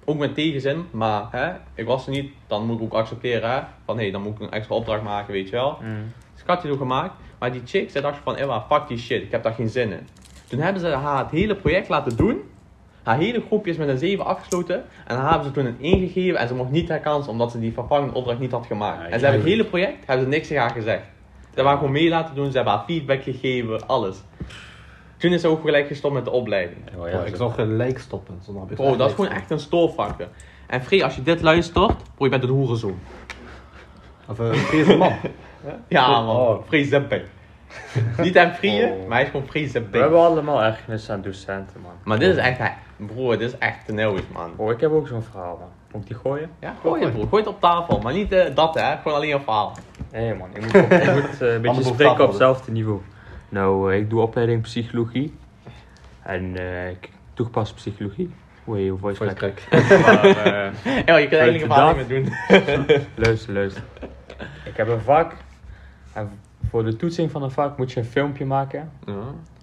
[0.05, 3.59] ook met tegenzin, maar hè, ik was er niet, dan moet ik ook accepteren hè,
[3.85, 5.77] van hé, hey, dan moet ik een extra opdracht maken, weet je wel.
[5.81, 6.11] Mm.
[6.33, 8.97] Dus ik had die zo gemaakt, maar die chick, zij dacht van, Ewa, fuck die
[8.97, 10.07] shit, ik heb daar geen zin in.
[10.47, 12.41] Toen hebben ze haar het hele project laten doen,
[13.03, 15.99] haar hele groepje is met een 7 afgesloten, en haar hebben ze toen een 1
[15.99, 18.97] gegeven en ze mocht niet herkansen omdat ze die vervangende opdracht niet had gemaakt.
[18.97, 21.03] Ja, en ze hebben het hele project, hebben ze niks tegen haar gezegd.
[21.41, 24.23] Ze hebben haar gewoon mee laten doen, ze hebben haar feedback gegeven, alles.
[25.17, 26.79] Toen is ze ook gelijk gestopt met de opleiding.
[26.97, 28.39] Oh, ja, Oh, ik zou gelijk stoppen.
[28.75, 30.27] Bro, dat is gewoon echt een stoorvakker.
[30.67, 32.99] En Free, als je dit luistert, bro, je bent een hoerenzoon.
[34.27, 35.13] Of een vreemde man.
[35.87, 36.63] Ja man, Oh.
[36.67, 37.21] Free Zipping.
[38.17, 39.07] Niet hem Free, Oh.
[39.07, 40.01] maar hij is gewoon Free We Zipping.
[40.01, 41.91] hebben allemaal ergernis aan docenten, man.
[42.03, 42.59] Maar dit is echt,
[42.97, 44.51] broer, dit is echt te nieuws, man.
[44.55, 45.69] Oh, ik heb ook zo'n verhaal, man.
[45.91, 46.49] Moet ik die gooien?
[46.59, 47.27] Ja, gooi het, broer.
[47.27, 47.99] Gooi het op tafel.
[47.99, 48.95] Maar niet eh, dat, hè.
[48.97, 49.73] Gewoon alleen een verhaal.
[50.11, 50.49] Nee, man.
[50.53, 52.99] Ik moet, op- ik moet eh, een beetje spreken op hetzelfde niveau.
[53.55, 55.33] Nou, eh, ik doe opleiding psychologie.
[56.23, 58.33] En eh, ik toegepaste psychologie.
[58.67, 59.61] Oei, hoe voice Voice crack.
[60.01, 62.33] Maar, eh, Ja, je kunt eigenlijk een verhaal niet meer doen.
[63.25, 63.83] luister, luister.
[64.65, 65.33] Ik heb een vak.
[66.13, 66.29] En
[66.69, 68.91] voor de toetsing van een vak moet je een filmpje maken.
[69.05, 69.13] Ja.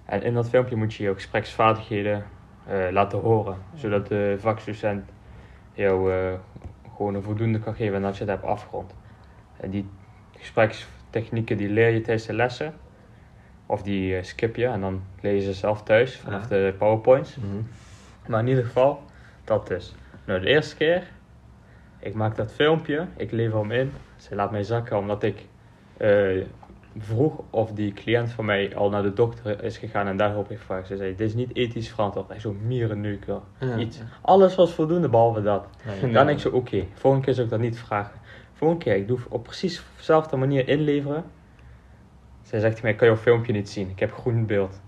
[0.04, 2.24] En in dat filmpje moet je je gespreksvaardigheden
[2.66, 3.56] eh, laten horen.
[3.74, 5.04] Zodat de vakdocent
[5.72, 6.32] jou eh,
[6.96, 8.94] gewoon een voldoende kan geven en dat je het hebt afgerond.
[9.56, 9.88] En die
[10.38, 12.74] gesprekstechnieken die leer je tijdens de lessen.
[13.66, 16.48] Of die eh, skip je en dan leer je ze zelf thuis vanaf Ja.
[16.48, 17.36] de powerpoints.
[17.36, 17.46] Mhm.
[18.26, 19.02] Maar in ieder geval,
[19.44, 19.94] dat dus.
[20.24, 21.02] Nou, de eerste keer,
[21.98, 23.92] ik maak dat filmpje, ik lever hem in.
[24.16, 25.46] Ze laat mij zakken omdat ik
[25.96, 26.42] eh,
[26.98, 30.60] vroeg of die cliënt van mij al naar de dokter is gegaan en daarop heeft
[30.60, 30.86] gevraagd.
[30.86, 32.28] Ze zei, dit is niet ethisch verantwoord.
[32.28, 32.56] Hij zo
[33.58, 33.76] Ja.
[33.76, 34.00] iets.
[34.20, 35.66] Alles was voldoende behalve dat.
[36.00, 38.20] Dan denk ik zo, oké, volgende keer zou ik dat niet vragen.
[38.52, 41.24] Volgende keer, ik doe op precies dezelfde manier inleveren.
[42.52, 43.90] Zij zegt tegen mij, kan je jouw filmpje niet zien?
[43.90, 44.80] Ik heb groen beeld.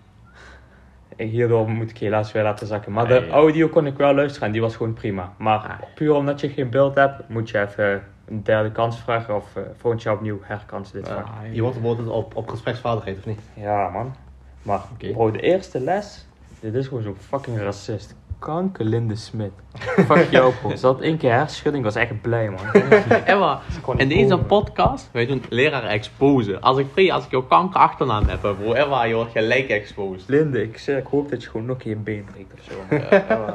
[1.16, 2.92] En hierdoor moet ik helaas weer laten zakken.
[2.92, 5.32] Maar de audio kon ik wel luisteren en die was gewoon prima.
[5.38, 5.70] Maar Ah.
[5.94, 9.62] puur omdat je geen beeld hebt, moet je even een derde kans vragen of eh
[9.76, 11.26] volgend jaar opnieuw herkansen dit vak.
[11.52, 13.40] Je wordt bijvoorbeeld op, op gespreksvaardigheid, of niet?
[13.54, 14.14] Ja man.
[14.62, 15.10] Maar Oké.
[15.10, 16.26] bro, de eerste les,
[16.60, 18.14] dit is gewoon zo'n fucking racist.
[18.38, 19.50] Kanker Linde Smit.
[19.78, 20.76] Fuck jou bro.
[20.76, 22.82] Ze had één keer hersenschudding, ik was echt blij man.
[23.24, 23.60] Emma,
[23.96, 24.46] in deze komen.
[24.46, 26.60] podcast, wij doen leraar exposen.
[26.60, 30.28] Als ik Free, als ik jouw kanker achternaam heb, bro, Emma, je wordt gelijk exposed.
[30.28, 32.74] Linde, ik, zeg, ik hoop dat je gewoon nog je been breekt of zo.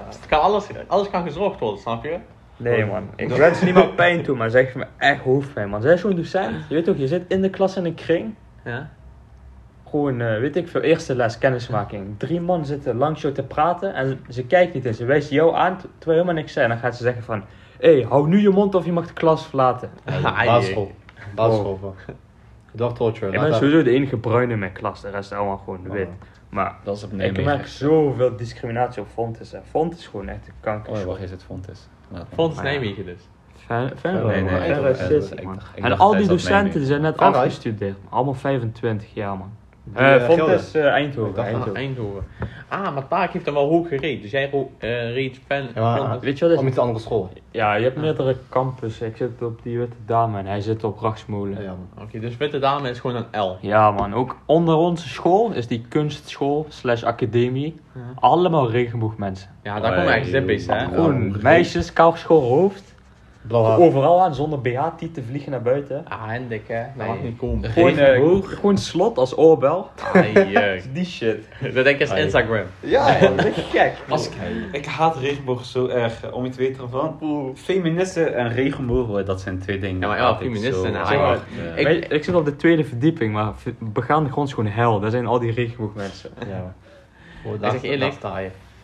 [0.09, 2.17] Het kan alles, alles kan gezorgd worden, snap je?
[2.57, 5.81] Nee man, ik wens niemand pijn toe, maar zeg me echt hoofdpijn man.
[5.81, 8.35] Zij is zo'n docent, je weet toch, je zit in de klas in een kring.
[8.65, 8.89] Ja.
[9.89, 12.15] Gewoon, eh, weet ik veel, eerste les kennismaking.
[12.17, 15.55] Drie man zitten langs jou te praten en ze kijkt niet en ze wijst jou
[15.55, 16.65] aan terwijl helemaal niks zei.
[16.65, 17.43] En dan gaat ze zeggen van,
[17.79, 19.89] hé, hey, hou nu je mond of je mag de klas verlaten.
[20.05, 20.91] Ah, Basisschool.
[21.35, 21.95] Basisschool.
[22.71, 23.31] Dog torture.
[23.31, 25.91] Ik ben dat- sowieso de enige bruine in mijn klas, de rest allemaal gewoon Oh.
[25.93, 26.07] wit.
[26.49, 29.53] Maar Dat is op ik merk zoveel discriminatie op Fontes.
[29.53, 30.91] En Fontes is gewoon echt een kanker.
[30.93, 31.87] Oh, wacht, is het Fontes?
[32.37, 32.61] Ja.
[32.61, 33.27] Nijmegen dus.
[33.55, 34.15] Fijn, fijn,
[35.75, 37.97] En al die docenten zijn net afgestudeerd.
[38.09, 39.39] Allemaal 25 jaar, man.
[39.39, 39.68] Fontes.
[39.93, 41.75] Ik dacht Van Eindhoven.
[41.75, 42.23] Eindhoven.
[42.67, 44.21] Ah, maar Taak heeft hem wel hoog gereden.
[44.21, 45.63] Dus jij eh, reed fan.
[45.75, 46.69] Ja, Weet je wat Om is?
[46.69, 47.29] iets andere school.
[47.51, 49.01] Ja, je hebt meerdere campus.
[49.01, 51.61] Ik zit op die Witte Dame en hij zit op Rachtsmolen.
[51.63, 52.03] Ja, man.
[52.05, 53.57] Oké, dus Witte Dame is gewoon een L.
[53.61, 57.75] Ja man, ook onder onze school is die kunstschool slash academie.
[57.93, 58.01] Ja.
[58.15, 59.49] Allemaal regenboogmensen.
[59.63, 60.75] Ja, daar komen echt zippies, hè.
[60.75, 60.87] Ja.
[60.87, 62.95] Gewoon meisjes, geschoren hoofd.
[63.51, 66.05] Overal aan zonder BH-tieten vliegen naar buiten.
[66.07, 66.81] Ah, Hendrik, hè.
[66.83, 67.07] Dat Nee.
[67.07, 67.69] mag niet komen.
[67.69, 68.53] Gewoon, Regenboog.
[68.53, 69.89] gewoon slot als oorbel.
[70.13, 71.47] Ai, eh, Die shit.
[71.61, 72.23] Dat denk ik is Ai.
[72.23, 72.65] Instagram.
[72.79, 73.93] Ja, dat is gek.
[74.09, 74.33] Als ik,
[74.71, 77.17] ik haat regenboog zo erg, eh, om je te weten ervan.
[77.55, 79.99] Feministen en regenbogen, dat zijn twee dingen.
[80.01, 81.39] Ja, maar ja, feministen zo en.
[81.75, 84.99] Ik- Ik, ik zit op de tweede verdieping, maar begaande grond is gewoon hel.
[84.99, 86.29] Daar zijn al die regenboogmensen.
[86.47, 86.73] Ja.
[87.43, 88.13] Bro, Ik daar- zeg eerlijk,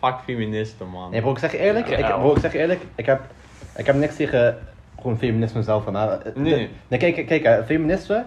[0.00, 1.10] fuck feministen, man.
[1.10, 1.96] Nee bro, ik zeg je eerlijk, Ja.
[1.96, 3.20] ik, bro, ik zeg je eerlijk, ik heb,
[3.76, 4.58] ik heb niks tegen
[5.00, 5.90] gewoon feminisme zelf.
[5.90, 6.70] Maar, eh, Nee, de- nee.
[6.88, 8.24] nee kijk, kijk eh, feminisme,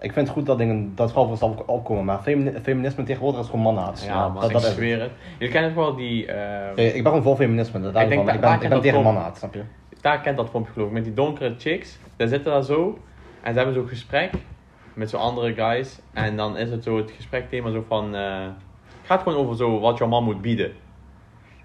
[0.00, 3.46] ik vind het goed dat dingen, dat voor zichzelf opkomen, maar femini- feminisme tegenwoordig is
[3.46, 4.04] gewoon mannenhaat.
[4.06, 5.50] Ja, man, dat, ik dat is zweer het.
[5.50, 6.26] Kennen toch wel die...
[6.26, 8.58] eh Kijk, ik ben gewoon vol feminisme, daar Ik denk van, dat- ik ben, ik
[8.58, 9.62] kent ben dat tegen mannenhaat, snap je?
[10.00, 11.98] daar kent dat filmpje geloof ik, met die donkere chicks.
[12.16, 12.98] Daar zitten daar zo.
[13.42, 14.30] En ze hebben zo'n gesprek
[14.94, 15.98] met zo'n andere guys.
[16.12, 18.14] En dan is het zo het gesprekthema zo van...
[18.14, 18.40] eh,
[18.86, 20.72] het gaat gewoon over zo wat jouw man moet bieden.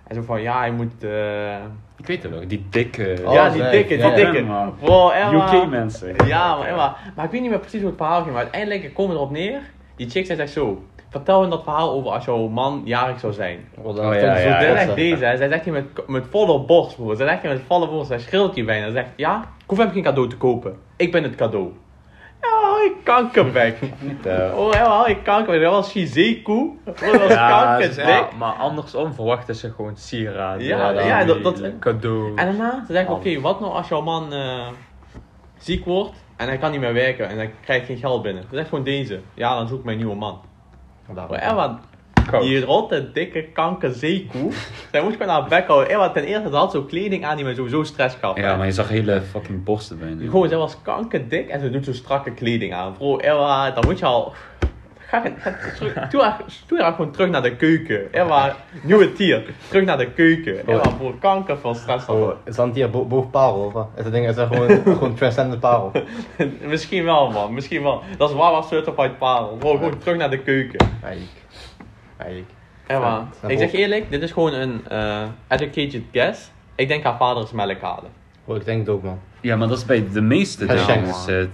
[0.08, 1.04] En zo van, ja, hij moet...
[1.04, 1.56] eh,
[1.98, 3.18] Ik weet het wel, die dikke...
[3.26, 4.16] Oh, ja, die dikke, die Ja, ja.
[4.16, 4.42] dikke.
[4.42, 4.74] man.
[4.80, 5.54] Bro, Emma.
[5.54, 6.16] UK mensen.
[6.26, 8.34] Ja, maar, Emma, maar ik weet niet meer precies hoe het verhaal ging.
[8.34, 9.60] Maar uiteindelijk komen we erop neer.
[9.96, 10.84] Die chick zei echt zo...
[11.10, 13.60] Vertel hem dat verhaal over als jouw man jarig zou zijn.
[13.82, 14.94] Oh, ja, vind ik ja, hè.
[14.96, 15.38] deze, hè.
[15.38, 17.14] zij zegt hier met, met volle borst, bro.
[17.16, 18.84] Zij zegt hier met volle borst, zij schreeuwt hier bijna.
[18.84, 20.76] Zij zegt, ja, ik hoef hem geen cadeau te kopen.
[20.96, 21.72] Ik ben het cadeau.
[22.78, 23.78] Ja, ik kankerbek.
[24.24, 25.62] Eh, Oh, ja, ik kankerbek.
[25.62, 26.80] Dat was Shizeku.
[26.86, 28.06] Dat was kankerdik.
[28.06, 30.64] maar, maar andersom verwachten ze gewoon sieraden.
[30.64, 32.28] Ja, ja, dat- dat- cadeau.
[32.36, 34.68] En daarna, ze zegt, oké, wat nou als jouw man eh,
[35.58, 38.44] ziek wordt en hij kan niet meer werken en hij krijgt geen geld binnen.
[38.50, 39.20] Ze zegt gewoon deze.
[39.34, 40.40] Ja, dan zoek ik mijn nieuwe man.
[41.14, 41.56] Daarom.
[41.56, 41.80] Maar
[42.42, 44.52] Die rotte, dikke kankerzeekoe.
[44.92, 46.14] zij moest gewoon haar bek houden.
[46.14, 48.38] Ten eerste, ze had zo kleding aan die me sowieso stress gaf.
[48.38, 50.30] ja, maar je zag hele fucking borsten bij nu.
[50.30, 52.94] Gewoon, zij was kankerdik en ze doet zo strakke kleding aan.
[52.98, 54.34] Bro, Emma, dan moet je al...
[55.10, 58.14] Ga, ga terug, doe, haar, doe haar gewoon terug naar de keuken.
[58.14, 59.44] Emma, nieuwe tier.
[59.68, 60.68] Terug naar de keuken.
[60.68, 62.08] Emma, bro, kanker van stress.
[62.08, 63.88] Oh, is dat hier bo boven parel of wat?
[63.98, 65.92] Is dat ding is dat gewoon, gewoon transcendent parel?
[66.62, 67.54] Misschien wel, man.
[67.54, 68.02] Misschien wel.
[68.18, 69.56] Dat is waar was certified parel.
[69.60, 70.88] Bro, gewoon terug naar de keuken.
[72.18, 72.50] Eigenlijk.
[72.88, 76.52] Ja, ik zeg je eerlijk, dit is gewoon een eh, educated guess.
[76.76, 78.12] Ik denk haar vader is melkhalen.
[78.46, 79.20] Bro, ik denk het ook man.
[79.42, 81.28] Ja, maar dat is bij de meeste dames.
[81.28, 81.46] eh,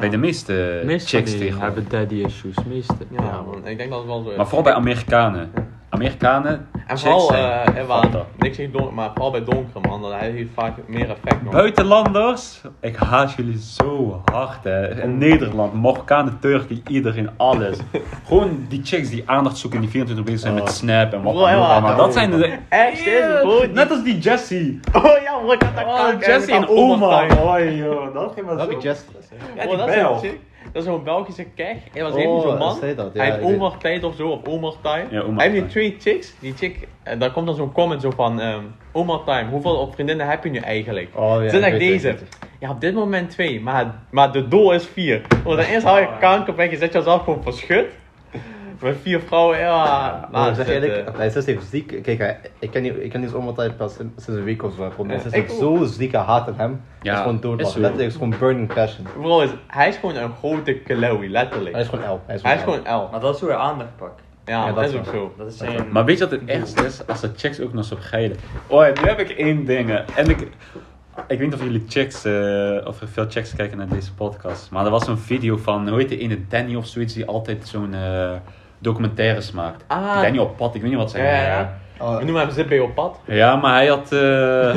[0.00, 1.58] bij de meeste chicks die tegenwoordig.
[1.58, 2.94] hebben daddy issues, meeste.
[3.10, 3.66] Ja, man.
[3.66, 4.36] Ik denk dat het wel zo is.
[4.36, 5.50] Maar vooral bij Amerikanen.
[5.92, 8.24] Amerikanen, En vooral, eh fanta.
[8.38, 11.52] niks tegen donker, maar vooral bij donkere man, hij heeft vaak meer effect nog.
[11.52, 15.02] Buitenlanders, ik haat jullie zo hard hè.
[15.02, 17.78] In Nederland, Marokkanen, Turken, iedereen, alles.
[18.28, 20.64] Gewoon die chicks die aandacht zoeken, die 24 bezig zijn Oh.
[20.64, 21.96] met Snap en wat dan ook ja, allemaal.
[21.96, 22.56] Dat zijn de...
[22.68, 24.80] Echt, is Net als die Jessie.
[24.92, 27.26] Oh ja, bro, ik had dat Oh, Jessie en Oma.
[27.26, 28.78] Oh joh, dat ging maar Welke zo.
[28.78, 29.04] Jess?
[29.56, 30.22] Ja, Bro, die dat
[30.72, 31.76] Dat is zo'n Belgische keg.
[31.92, 32.76] Hij was Oh, helemaal zo'n man.
[32.76, 34.40] zei dat, ja, hij heeft weet- Omertijd of zo, of.
[34.44, 35.06] Ja, Omertime.
[35.36, 36.34] Hij heeft nu twee chicks.
[36.38, 40.26] Die chick, en daar komt dan zo'n comment zo van, um, Omertime, hoeveel op vriendinnen
[40.28, 41.08] heb je nu eigenlijk?
[41.14, 41.48] Oh ja.
[41.48, 42.08] Zit ik echt deze.
[42.08, 42.22] het.
[42.60, 45.20] Ja, op dit moment twee, maar, maar de doel is vier.
[45.44, 47.86] Want dan eerst hou je kanker weg, je zet jezelf gewoon verschut.
[48.82, 50.28] Met vier vrouwen, ja.
[50.32, 52.02] Nou, ik dat zeg eerlijk, eh, hij is even ziek.
[52.02, 54.90] Kijk, hij- ik ken die, ik ken die zomertijd pas sinds een week of zo.
[54.90, 56.80] Gewoon, Ja, Hij is zo zieke haat in hem.
[57.02, 57.68] Ja, is gewoon is dood.
[57.70, 57.80] zo.
[57.80, 59.06] Letterlijk is gewoon burning passion.
[59.20, 61.72] Bro, is, hij is gewoon een grote Chloe, letterlijk.
[61.74, 62.20] Hij is gewoon L.
[62.26, 63.08] Hij is Hij is gewoon L.
[63.10, 64.20] Maar dat is hoe je aandacht pakt.
[64.44, 65.34] Ja, Ja, dat, dat is ook zo.
[65.38, 65.88] Dat is zijn...
[65.92, 67.06] Maar weet je wat het ergste is?
[67.06, 68.36] Als de chicks ook nog zo geilen.
[68.66, 69.90] Oh, nu heb ik één ding.
[69.90, 70.48] En ik, ik
[71.38, 74.70] weet niet of jullie chicks, eh, of veel chicks kijken naar deze podcast.
[74.70, 77.68] Maar er was zo'n video van, hoe heet die ene Danny of zoiets, die altijd
[77.68, 78.32] zo'n eh,
[78.82, 79.84] documentaires maakt.
[79.86, 80.22] Ah.
[80.22, 81.24] Danny op pad, ik weet niet wat zijn.
[81.24, 81.80] Ja, ja, ja.
[81.98, 83.20] Oh, We noemen hem Zippy op pad.
[83.24, 84.18] Ja, maar hij had, eh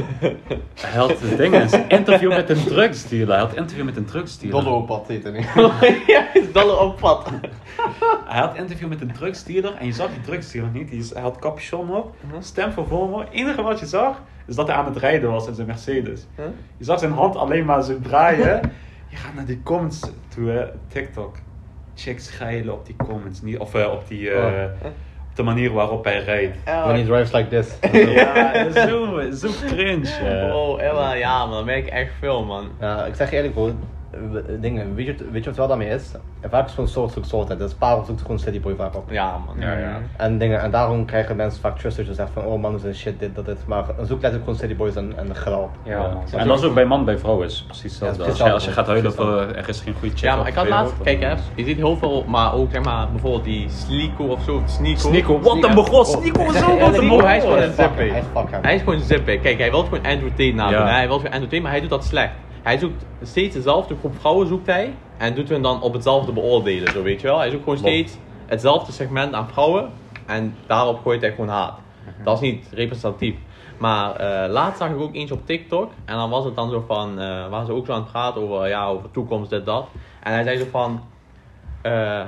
[0.86, 3.28] hij had dingen, een interview met een drugsdealer.
[3.30, 4.64] Hij had een interview met een drugsdealer.
[4.64, 5.34] Dolle op pad zitten.
[6.08, 7.30] ja, is dollar op pad.
[8.28, 10.90] Hij had een interview met een drugsdealer en je zag die drugsdealer niet.
[10.90, 12.42] Die hij had capuchon op, Mhm.
[12.42, 13.20] stem van Volvo.
[13.20, 16.26] Het enige wat je zag, is dat hij aan het rijden was in zijn Mercedes.
[16.36, 16.46] Huh?
[16.78, 18.72] Je zag zijn hand alleen maar zo draaien.
[19.08, 20.00] je gaat naar die comments
[20.36, 21.36] toe, hè, TikTok.
[21.96, 23.42] Chicks geilen op die comments.
[23.42, 24.64] Niet, of eh, op, die, eh,
[25.30, 26.58] op de manier waarop hij rijdt.
[26.64, 27.78] When he drives like this.
[28.16, 30.52] ja, zo, zo cringe.
[30.54, 30.80] Oh,
[31.18, 32.70] ja man, dat merk ik echt veel man.
[32.80, 33.76] Ja, ik zeg je eerlijk bro.
[34.60, 36.12] Dingen, weet je, weet je wat wel daarmee is?
[36.40, 37.60] En vaak is het gewoon soort zoek soort.
[37.60, 39.12] Dus Parel zoekt gewoon Cityboy vaak op.
[39.12, 39.56] Ja, man.
[39.60, 40.02] Ja, ja.
[40.18, 43.00] En, dingen, en daarom krijgen mensen vaak trusters die zeggen van, oh man, dat is
[43.00, 43.68] shit, dit, dat, dit.
[43.68, 45.72] Maar zoek letterlijk gewoon Cityboys en, en grauw op.
[45.84, 46.24] Ja, man.
[46.32, 48.24] En dat is ook bij man, bij vrouw is precies hetzelfde.
[48.24, 50.24] Ja, is als, je, als je gaat huilen is voor er is geen goede chick
[50.24, 53.08] Ja, maar ik had laatst, kijk hè, je ziet heel veel, maar ook zeg maar,
[53.12, 55.00] bijvoorbeeld die Sliko of zo, Sneeko.
[55.00, 56.06] Sneeko, wat een begon!
[56.06, 57.26] Sneeko was zo wat een begon!
[57.26, 58.10] hij is gewoon een zippy.
[58.10, 58.26] Hij is
[58.76, 59.40] is gewoon zippy.
[59.40, 60.80] Kijk, hij wil gewoon Andrew Tate nadoen.
[60.80, 60.86] Ja.
[60.86, 60.94] hè.
[60.94, 62.32] Hij wil gewoon Andrew Tate, maar hij doet dat slecht.
[62.66, 66.92] Hij zoekt steeds dezelfde groep vrouwen zoekt hij en doet hen dan op hetzelfde beoordelen,
[66.92, 67.38] zo weet je wel.
[67.38, 69.92] Hij zoekt gewoon steeds hetzelfde segment aan vrouwen
[70.26, 71.80] en daarop gooit hij gewoon haat.
[72.24, 73.36] Dat is niet representatief.
[73.78, 76.84] Maar eh, laatst zag ik ook eentje op TikTok en dan was het dan zo
[76.88, 79.88] van, eh waren ze ook zo aan het praten over, ja, over toekomst, dit, dat.
[80.24, 81.02] En hij zei zo van,
[81.82, 82.26] eh,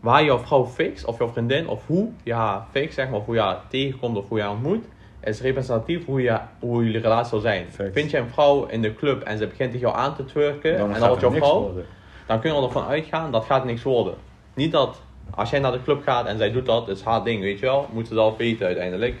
[0.00, 3.26] waar jouw vrouw fixt, of jouw vriendin, of hoe je haar fixt, zeg maar, of
[3.26, 4.84] hoe je haar tegenkomt of hoe je haar ontmoet,
[5.20, 7.66] is representatief hoe, je, hoe jullie relatie zal zijn.
[7.92, 10.78] Vind je een vrouw in de club en ze begint tegen jou aan te twerken,
[10.78, 11.84] Dan en dan wordt jouw vrouw, worden.
[12.26, 14.14] dan kun je ervan uitgaan, dat gaat niks worden.
[14.54, 15.00] Niet dat,
[15.34, 17.66] als jij naar de club gaat en zij doet dat, is haar ding, weet je
[17.66, 19.14] wel, moet ze zelf weten uiteindelijk.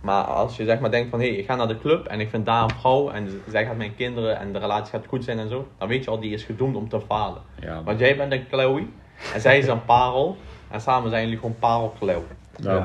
[0.00, 2.20] Maar als je zeg maar denkt van, hé, hey, ik ga naar de club en
[2.20, 5.24] ik vind daar een vrouw en zij gaat mijn kinderen en de relatie gaat goed
[5.24, 7.42] zijn en zo, dan weet je al, die is gedoemd om te falen.
[7.60, 8.86] Ja, Want jij bent een Chloe
[9.34, 10.36] en zij is een parel.
[10.70, 12.22] En samen zijn jullie gewoon parel Chloe.
[12.56, 12.82] ja, Ja.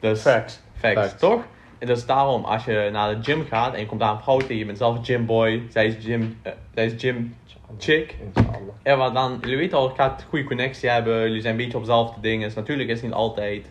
[0.00, 0.60] Dus Facts.
[0.74, 1.18] facts, Facts.
[1.20, 1.40] toch?
[1.82, 4.38] En dus daarom, als je naar de gym gaat en je komt daar een vrouw
[4.38, 7.36] tegen, je bent zelf een gymboy, zij is gym, eh, zij is gym
[7.78, 8.16] chick.
[8.24, 8.60] Inshallah.
[8.82, 11.60] Ja, maar dan, jullie weten al, je gaat een goede connectie hebben, jullie zijn een
[11.60, 12.46] beetje op dezelfde dingen.
[12.46, 13.70] Dus natuurlijk is het niet altijd,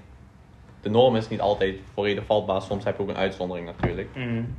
[0.82, 4.10] de norm is niet altijd voor ieder vatbaar, soms heb je ook een uitzondering natuurlijk.
[4.16, 4.56] Mm.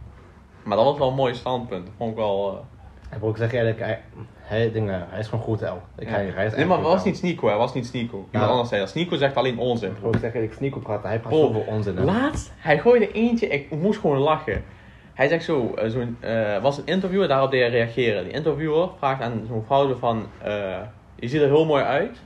[0.63, 2.51] Maar dat was wel een mooi standpunt, dat vond ik wel...
[2.53, 2.72] eh,
[3.13, 4.01] Ik wil ook zeggen eerlijk, hij,
[4.37, 5.65] hij, dingen, hij is gewoon goed L.
[5.99, 6.15] Ik, ja.
[6.15, 8.17] hij, hij is nee, maar was niet Sneeko, hij was niet Sneeko.
[8.17, 8.47] Iemand Ja.
[8.47, 8.91] anders zei dat.
[8.91, 9.91] Sneeko zegt alleen onzin.
[9.91, 11.97] Ik wil ook zeggen, ik sneak op praten, hij praat zoveel onzin.
[11.97, 12.05] hè.
[12.05, 14.65] Laatst, hij gooide eentje, ik moest gewoon lachen.
[15.15, 18.25] Hij zegt zo, eh, zo'n, eh, was een interview, daarop deed hij reageren.
[18.25, 20.77] Die interviewer vraagt aan zo'n vrouw van, eh,
[21.17, 22.19] je ziet er heel mooi uit.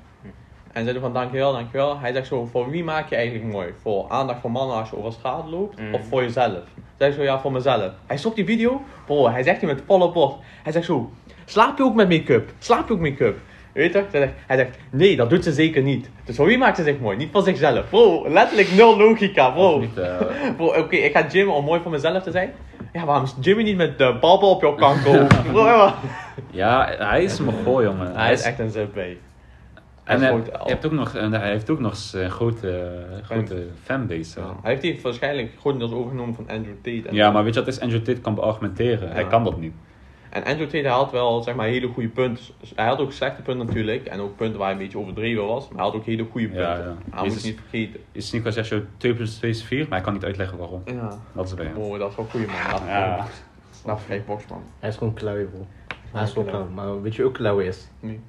[0.72, 1.98] En zei van, dankjewel, dankjewel.
[1.98, 3.72] Hij zegt zo, voor wie maak je eigenlijk mooi?
[3.82, 5.80] Voor aandacht voor mannen als je over straat loopt?
[5.80, 5.94] Mm.
[5.94, 6.62] Of voor jezelf?
[6.98, 7.90] Zij zo, ja, voor mezelf.
[8.06, 10.34] Hij stopt die video, bro, hij zegt die met volle bord.
[10.62, 11.10] Hij zegt zo,
[11.44, 12.50] slaap je ook met make-up?
[12.58, 13.36] Slaap je ook make-up?
[13.72, 14.04] Weet je?
[14.10, 16.10] Hij zegt, hij zegt, nee, dat doet ze zeker niet.
[16.24, 17.16] Dus voor wie maakt ze zich mooi?
[17.16, 17.88] Niet voor zichzelf.
[17.88, 19.78] Bro, letterlijk nul logica, bro.
[19.78, 20.20] Niet, eh,
[20.56, 22.52] Bro, oké, ik ga gymmen om mooi voor mezelf te zijn.
[22.92, 25.26] Ja, waarom gym je niet met de balbal op jouw kanker?
[26.50, 26.94] Ja.
[26.98, 28.16] hij is een gooi, jongen.
[28.16, 28.94] Hij is echt een zip,
[30.06, 30.66] En hij, je L.
[30.68, 32.92] hebt ook nog, en hij heeft ook nog een grote,
[33.22, 34.40] grote fanbase.
[34.40, 34.46] hè.
[34.46, 37.08] Hij heeft die waarschijnlijk grotendeels overgenomen van Andrew Tate.
[37.08, 37.80] En, Ja, maar weet je wat is?
[37.80, 39.10] Andrew Tate kan beargumenteren.
[39.10, 39.28] Hij Ja.
[39.28, 39.72] kan dat niet.
[40.30, 42.44] en Andrew Tate had wel zeg maar hele goede punten.
[42.74, 44.06] Hij had ook slechte punten natuurlijk.
[44.06, 45.68] En ook punten waar hij een beetje overdreven was.
[45.68, 46.66] Maar hij had ook hele goede punten.
[46.66, 46.82] Ja, ja.
[46.84, 47.44] Hij moet Jezus.
[47.44, 48.00] niet vergeten.
[48.12, 50.82] Is Nico zegt zo 2 plus 2 is 4, maar hij kan niet uitleggen waarom.
[50.84, 51.18] Ja.
[51.32, 51.74] Dat is bij hem.
[51.74, 52.70] Bro, dat is wel een goede man.
[52.70, 53.26] Dat Ja.
[53.70, 54.62] Snap geen boxman.
[54.78, 55.66] Hij is gewoon klauw, bro.
[56.12, 56.66] Hij is gewoon klauw.
[56.66, 56.74] klauw.
[56.74, 57.88] Maar weet je ook klauw is?
[58.00, 58.20] Nee.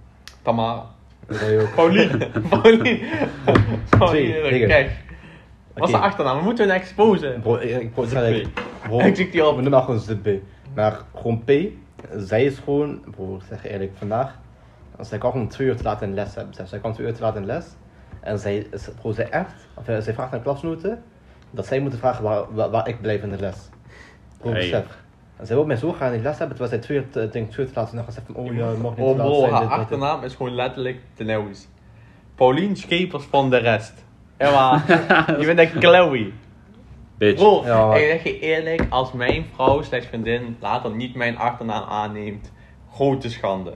[0.42, 0.96] Tamara.
[1.32, 1.74] Ook...
[1.76, 2.30] Pauline.
[2.50, 3.00] Pauline.
[3.98, 4.50] Pauline.
[4.50, 4.68] dingen.
[4.68, 4.92] Kijk.
[5.74, 6.06] Wat is de Oké.
[6.08, 6.38] achternaam?
[6.38, 7.42] We moeten hem exposen.
[7.42, 8.52] Bro, ik, zeggen,
[8.84, 9.50] bro, Ik zie die al.
[9.56, 10.28] we noemen haar gewoon ZB.
[10.76, 11.52] Maar gewoon P,
[12.18, 14.38] zij is gewoon, bro, ik zeg je eerlijk, vandaag,
[15.00, 16.68] zij kan gewoon twee uur te laat in les hebben.
[16.68, 17.66] Zij kan twee uur te laat in les.
[18.20, 18.68] En zij,
[19.02, 21.04] bro, zij echt, of eh, zij vraagt aan klasnoten,
[21.52, 23.56] dat zij moeten vragen waar, waar, waar ik blijf in de les.
[24.38, 24.60] Bro, Hey.
[24.60, 24.98] besef.
[25.42, 27.66] Zij wil mij zo graag in de les hebben, terwijl zij twee uur denk, twee
[27.66, 27.90] uur te laat is.
[27.92, 29.52] En dan gaat ze van, oh ja, je mag niet Oh te laat bro, zijn.
[29.52, 29.80] haar dit, dit, dit.
[29.80, 31.68] achternaam is gewoon letterlijk de Neuws.
[32.36, 34.06] Pauline Schepers van de rest.
[34.38, 34.84] Ja maar,
[35.40, 36.32] je bent een Chloe.
[37.18, 37.42] Bitch.
[37.42, 41.84] Bro, Ja, ik zeg je eerlijk, als mijn vrouw slechts vriendin later niet mijn achternaam
[41.90, 42.52] aanneemt,
[42.94, 43.74] grote schande.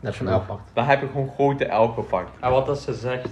[0.00, 0.70] Net van afpakt.
[0.72, 2.30] Dan heb ik gewoon grote L gepakt.
[2.40, 3.28] En wat als ze zegt,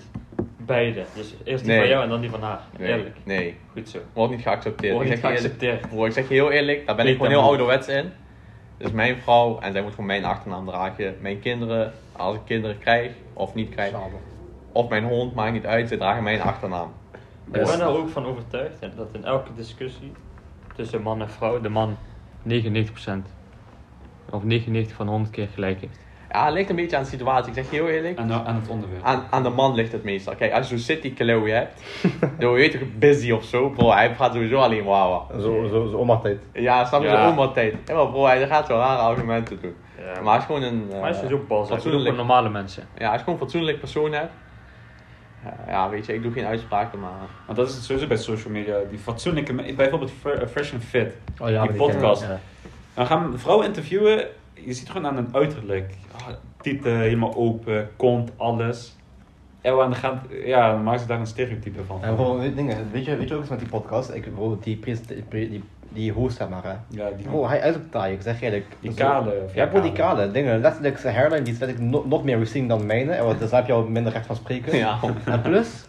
[0.74, 1.04] beide.
[1.14, 1.80] Dus eerst die Nee.
[1.80, 2.60] van jou en dan die van haar.
[2.78, 3.16] Nee, Eerlijk.
[3.24, 3.98] nee, Goed zo.
[4.12, 4.92] wordt niet geaccepteerd.
[4.92, 6.06] Wordt ik niet zeg je eerlijk, geaccepteerd.
[6.06, 8.12] ik zeg je heel eerlijk, daar ben ik gewoon heel ouderwets in.
[8.76, 11.16] Dus mijn vrouw, en zij moet gewoon mijn achternaam dragen.
[11.20, 14.18] Mijn kinderen, als ik kinderen krijg of niet krijg, Samen.
[14.72, 16.92] of mijn hond, maakt niet uit, ze dragen mijn achternaam.
[17.46, 20.12] Ik ben er ook van overtuigd dat in elke discussie
[20.76, 21.96] tussen man en vrouw de man
[22.48, 22.50] 99%
[24.30, 25.98] of 99 van 100 keer gelijk heeft.
[26.32, 27.48] Ja, het ligt een beetje aan de situatie.
[27.48, 28.18] Ik zeg je heel eerlijk.
[28.18, 29.02] En aan het onderwerp.
[29.04, 30.34] Aan, aan de man ligt het meestal.
[30.34, 31.82] Kijk, als je zo'n city Chloe hebt,
[32.38, 35.22] dan weet je busy of zo, bro, hij praat sowieso alleen wawa.
[35.40, 36.38] Zo, zo, zo oma tijd.
[36.52, 37.26] Ja, snap je Ja.
[37.26, 37.74] de oma tijd.
[37.86, 39.74] Ja, maar bro, hij gaat zo rare argumenten doen.
[39.98, 41.98] Ja, Maar als je gewoon een, eh, maar als je zo bal zegt, we doen
[42.00, 42.86] fatsoenlijk, voor normale mensen.
[42.98, 44.30] ja, als je gewoon een fatsoenlijk persoon hebt,
[45.44, 47.10] ja, ja, weet je, ik doe geen uitspraken, maar...
[47.46, 48.76] Want dat is het sowieso bij social media.
[48.90, 51.14] Die fatsoenlijke, bijvoorbeeld eh, Fresh and Fit.
[51.40, 52.22] Oh Die ken ik, podcast.
[52.22, 52.40] ja.
[52.94, 54.24] Dan gaan we vrouwen interviewen.
[54.54, 55.94] Je ziet gewoon aan hun uiterlijk.
[56.16, 56.26] Ah,
[56.60, 58.96] Tieten helemaal open, kont, alles.
[59.60, 62.02] En dan, gaan, ja, dan maken ze daar een stereotype van.
[62.04, 64.10] En bro, weet, dingen, weet, je, weet je ook eens met die podcast?
[64.14, 64.78] Ik, bro, die,
[65.30, 66.70] die die host, zeg maar, hè.
[66.88, 68.64] Ja, die, Bro, hij is ook taai, ik zeg je eerlijk.
[68.80, 69.42] die Zo- kale.
[69.44, 70.60] of Ja, bro, die kale dingen.
[70.60, 73.12] Letterlijk zijn hairline, die is letterlijk nog, nog meer receding dan mijne.
[73.12, 74.76] En wat- dus daar heb je al minder recht van spreken.
[74.78, 74.98] Ja.
[75.24, 75.86] En plus,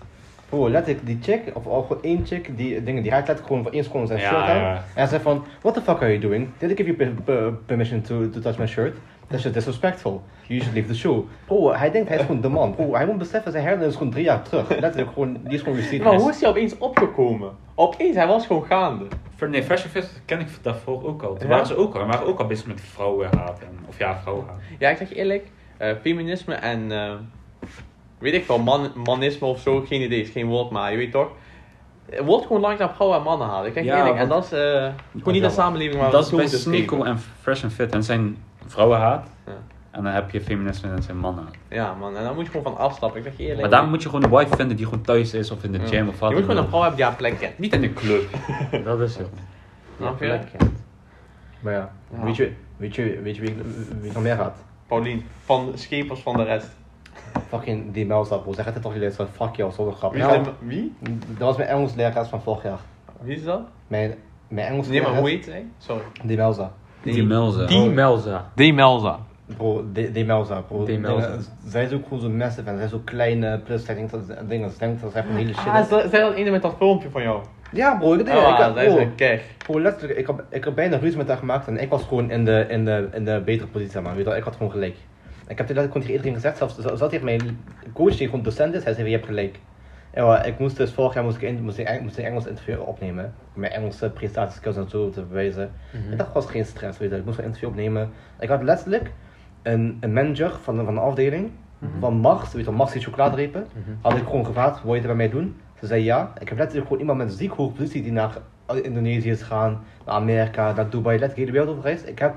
[0.50, 3.64] bro, letterlijk die chick, of al gewoon één chick, die dingen, die raakt letterlijk gewoon
[3.64, 4.56] voor één seconde zijn Ja, shirt aan.
[4.56, 4.76] ja.
[4.76, 6.48] En hij zegt van, what the fuck are you doing?
[6.58, 8.98] Did I give you per- per- permission to, to touch my shirt?
[9.28, 10.24] That's just disrespectful.
[10.48, 11.26] You should leave the show.
[11.46, 12.76] Bro, hij denkt hij is gewoon de man.
[12.76, 14.70] Bro, hij moet beseffen, zijn hairline is gewoon drie jaar terug.
[14.80, 16.04] Letterlijk gewoon, die is gewoon receding.
[16.04, 17.52] Maar hoe is hij opeens opgekomen?
[17.76, 19.06] Opeens, hij was gewoon gaande.
[19.50, 21.34] Nee, Fashion Fest ken ik daarvoor ook al.
[21.34, 21.48] Toen Ja?
[21.48, 22.06] waren ze ook al.
[22.06, 23.60] waren ook al bezig met vrouwenhaat.
[23.60, 24.60] En, of ja, vrouwenhaat.
[24.80, 27.14] Ja, ik zeg je eerlijk, eh, feminisme en eh,
[28.18, 31.12] weet ik wel, man, manisme of zo, geen idee, is geen woord, maar je weet
[31.12, 31.28] toch.
[32.10, 33.68] Het wordt gewoon langzaam vrouwen en mannen halen.
[33.68, 36.30] Ik zeg je Ja, eerlijk, en dat is eh, gewoon niet een samenleving waar dat
[36.30, 37.92] we is bij en Fresh and Fit.
[37.92, 39.28] En zijn vrouwenhaat.
[39.46, 39.52] Ja.
[39.92, 41.54] En dan heb je feminisme en zijn mannenhaat.
[41.68, 43.62] Ja man, en dan moet je gewoon van afstappen, ik zeg je eerlijk.
[43.62, 45.80] Maar daarom moet je gewoon een wife vinden die gewoon thuis is of in de
[45.80, 45.88] Ja.
[45.88, 47.58] gym of wat Je moet gewoon een vrouw hebben die haar plek kent.
[47.60, 48.24] Niet in een club.
[48.86, 49.28] Dat is het.
[49.34, 49.44] Ja,
[49.98, 50.26] Snap je?
[50.26, 50.72] plek kent.
[51.60, 52.24] Maar ja, Ja.
[52.24, 53.56] Weet, je, weet, je, weet je wie,
[54.02, 54.56] wie nog meer gaat?
[54.88, 56.70] Paulien, van schepers van de rest.
[57.50, 58.54] Fucking die Melza, bro.
[58.54, 60.12] Zeg het toch jullie van fuck jou, zonder grap.
[60.12, 60.22] Wie?
[60.22, 60.96] Ja, de- wie?
[61.28, 62.80] dat was mijn Engels lerares van vorig jaar.
[63.22, 63.62] Wie is dat?
[63.88, 64.14] Mijn,
[64.48, 65.66] mijn Engels Nee, maar hoe heet hij?
[65.78, 66.04] Sorry.
[66.24, 66.72] Die Melza.
[67.04, 67.66] Die Melza.
[67.66, 68.52] Die Melza.
[68.56, 69.20] Die Melza.
[69.58, 70.86] Bro, die, die Melza, bro.
[70.86, 71.38] Die Melza.
[71.68, 74.12] Zij is ook gewoon zo massive en zij is zo klein, eh, plus zij denkt
[74.12, 76.04] dat ze- dingen, ze denkt dat ze echt een hele shit Ah, is.
[76.06, 77.42] is dat ene met dat filmpje van jou?
[77.72, 79.42] Ja bro, ik, nee, Oh, ik, dat is bro, een keg.
[79.58, 82.32] bro, letterlijk, ik heb, ik heb bijna ruzie met haar gemaakt en ik was gewoon
[82.32, 84.12] in de, in de, in de betere positie, man.
[84.16, 84.96] Weet je wel, ik had gewoon gelijk.
[85.48, 87.60] Ik heb letterlijk gewoon tegen iedereen gezegd, zelfs zelfs tegen mijn
[87.94, 89.60] coach die gewoon docent is, hij zei, je hebt gelijk.
[90.14, 92.46] En wel, ik moest dus vorig jaar moest ik, in, moest ik, moest ik Engels
[92.46, 93.34] interview opnemen.
[93.54, 95.72] Om mijn Engelse prestatieskills en zo te bewijzen.
[96.12, 97.16] Ik dacht, was geen stress, weet je.
[97.16, 98.10] Ik moest een interview opnemen.
[98.40, 99.12] Ik had letterlijk
[99.62, 101.52] een, een manager van de, van de afdeling,
[102.00, 103.68] van Mars, weet je die chocoladerepen.
[104.02, 105.56] Had ik gewoon gevraagd, wil je het bij mij doen?
[105.80, 106.34] Ze zei ja.
[106.40, 108.38] Ik heb letterlijk gewoon iemand met een ziek hoge positie die naar
[108.82, 112.08] Indonesië is gegaan, naar Amerika, naar Dubai, letterlijk de hele wereld over gereisd.
[112.08, 112.36] Ik heb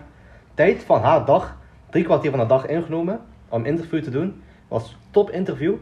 [0.54, 1.56] tijd van haar dag,
[1.90, 4.42] drie kwartier van de dag ingenomen om een interview te doen.
[4.68, 5.74] Was top interview.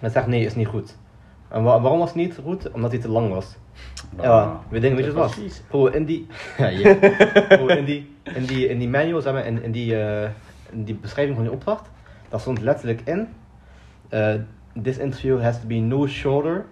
[0.00, 0.96] En zegt nee, is niet goed.
[1.48, 2.70] En wa- waarom was het niet goed?
[2.70, 3.56] Omdat hij te lang was.
[4.20, 5.36] Ja, we denken, weet je wat het
[5.70, 5.92] was?
[5.94, 6.26] In die,
[7.78, 10.30] in die, in die, in die manual, zeg maar, in, in, die, eh,
[10.70, 11.90] in die beschrijving van die opdracht,
[12.28, 13.28] daar stond letterlijk in,
[14.08, 14.34] eh,
[14.82, 16.64] this interview has to be no shorter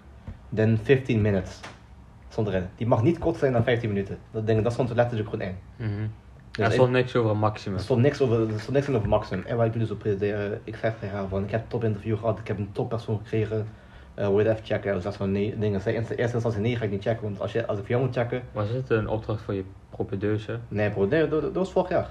[0.55, 1.61] than 15 minutes.
[2.29, 2.67] Stond erin.
[2.77, 4.19] Die mag niet korter zijn dan 15 minuten.
[4.31, 5.57] Dat, ding, dat stond er letterlijk gewoon in.
[5.77, 6.07] Mhm.
[6.57, 7.77] Dus er stond niks over een maximum.
[7.79, 9.45] er stond niks over, er stond niks in over maximum.
[9.45, 11.85] En wat ik dus op presenteren, ik zeg tegen haar van, ik heb een top
[11.85, 13.66] interview gehad, ik heb een toppersoon gekregen.
[14.14, 14.90] Eh wil je even checken?
[14.90, 15.81] En ze zegt van nee, dingen.
[15.81, 17.85] Ze zei in eerste instantie nee, ga ik niet checken, want als, je, als ik
[17.85, 20.59] voor jou moet checken, Was het een opdracht voor je propedeuse?
[20.69, 22.09] nee bro, nee, dat, dat was vorig jaar.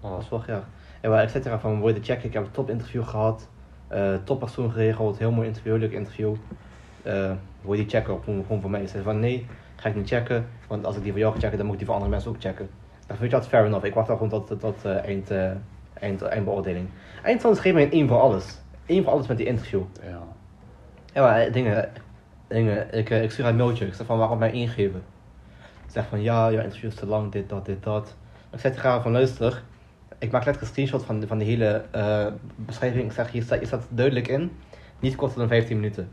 [0.00, 0.16] Dat Oh.
[0.16, 0.62] was vorig jaar.
[1.00, 2.24] En waar ik zei tegen haar van, wil je checken?
[2.28, 3.48] Ik heb een top interview gehad,
[3.88, 6.34] eh toppersoon geregeld, heel mooi interview, leuk interview.
[7.02, 8.18] Eh wil je die checken?
[8.24, 8.80] Gewoon voor mij.
[8.80, 11.40] Ze zei van nee, ga ik niet checken, want als ik die voor jou ga
[11.40, 12.68] checken, dan moet ik die voor andere mensen ook checken.
[13.02, 13.84] Ik dacht, weet je wat, fair enough.
[13.84, 15.50] Ik wacht al gewoon tot, tot, tot eh, eind, eh,
[15.94, 16.88] eind, eindbeoordeling.
[17.22, 18.58] Eindstand schreef mij een één voor alles.
[18.86, 19.82] Eén voor alles met die interview.
[20.02, 20.18] Ja.
[21.14, 21.90] Ja, maar eh, dingen,
[22.48, 23.86] dingen ik, ik stuur haar een mailtje.
[23.86, 25.02] Ik zeg van, waarom mij ingeven?
[25.86, 28.16] Ze zegt van, ja, jouw interview is te lang, dit, dat, dit, dat.
[28.52, 29.62] Ik zeg tegen haar van, luister,
[30.18, 31.84] ik maak letterlijk een screenshot van, de- van de hele
[32.56, 33.04] beschrijving.
[33.04, 34.52] Ik zeg, hier staat, hier staat duidelijk in,
[35.00, 36.08] niet korter dan 15 minuten.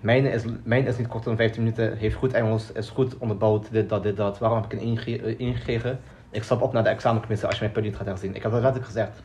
[0.00, 3.70] Mijn is, mijn is niet korter dan 15 minuten, heeft goed Engels, is goed onderbouwd,
[3.70, 4.38] dit, dat, dit, dat.
[4.38, 5.98] Waarom heb ik een inge ingegeven?
[6.36, 8.34] Ik stap op naar de examencommissie als je mijn punt niet gaat herzien.
[8.34, 9.22] Ik heb dat letterlijk gezegd.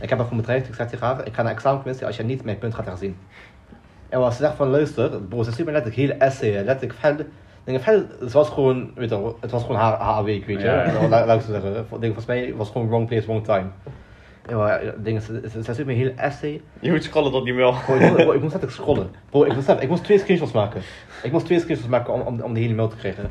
[0.00, 0.68] Ik heb dat gewoon bedreigd.
[0.68, 2.86] Ik zeg tegen haar, ik ga naar de examencommissie als je niet mijn punt gaat
[2.86, 3.16] herzien.
[4.08, 7.26] En wat ze zegt van luister, bro, ze stuurt me letterlijk hele essay, letterlijk verder.
[7.64, 7.84] Denk,
[8.20, 10.64] het was gewoon, weet je het was gewoon haar, haar week, weet je.
[10.64, 10.84] Ja.
[10.84, 11.08] Ja.
[11.08, 11.72] Laat, laat ik zo zeggen.
[11.72, 13.66] Denk, volgens mij was het gewoon wrong place, wrong time.
[14.48, 16.60] Ja, dingen, ze, ze, ze stuurt me een hele essay.
[16.80, 17.74] Je moet scrollen tot die mail.
[17.86, 19.10] Bro, ik, moest, bro, ik moest letterlijk scrollen.
[19.30, 20.82] Bro, ik moest, ik moest twee screenshots maken.
[21.22, 23.30] Ik moest twee screenshots maken om, om, om de hele mail te krijgen.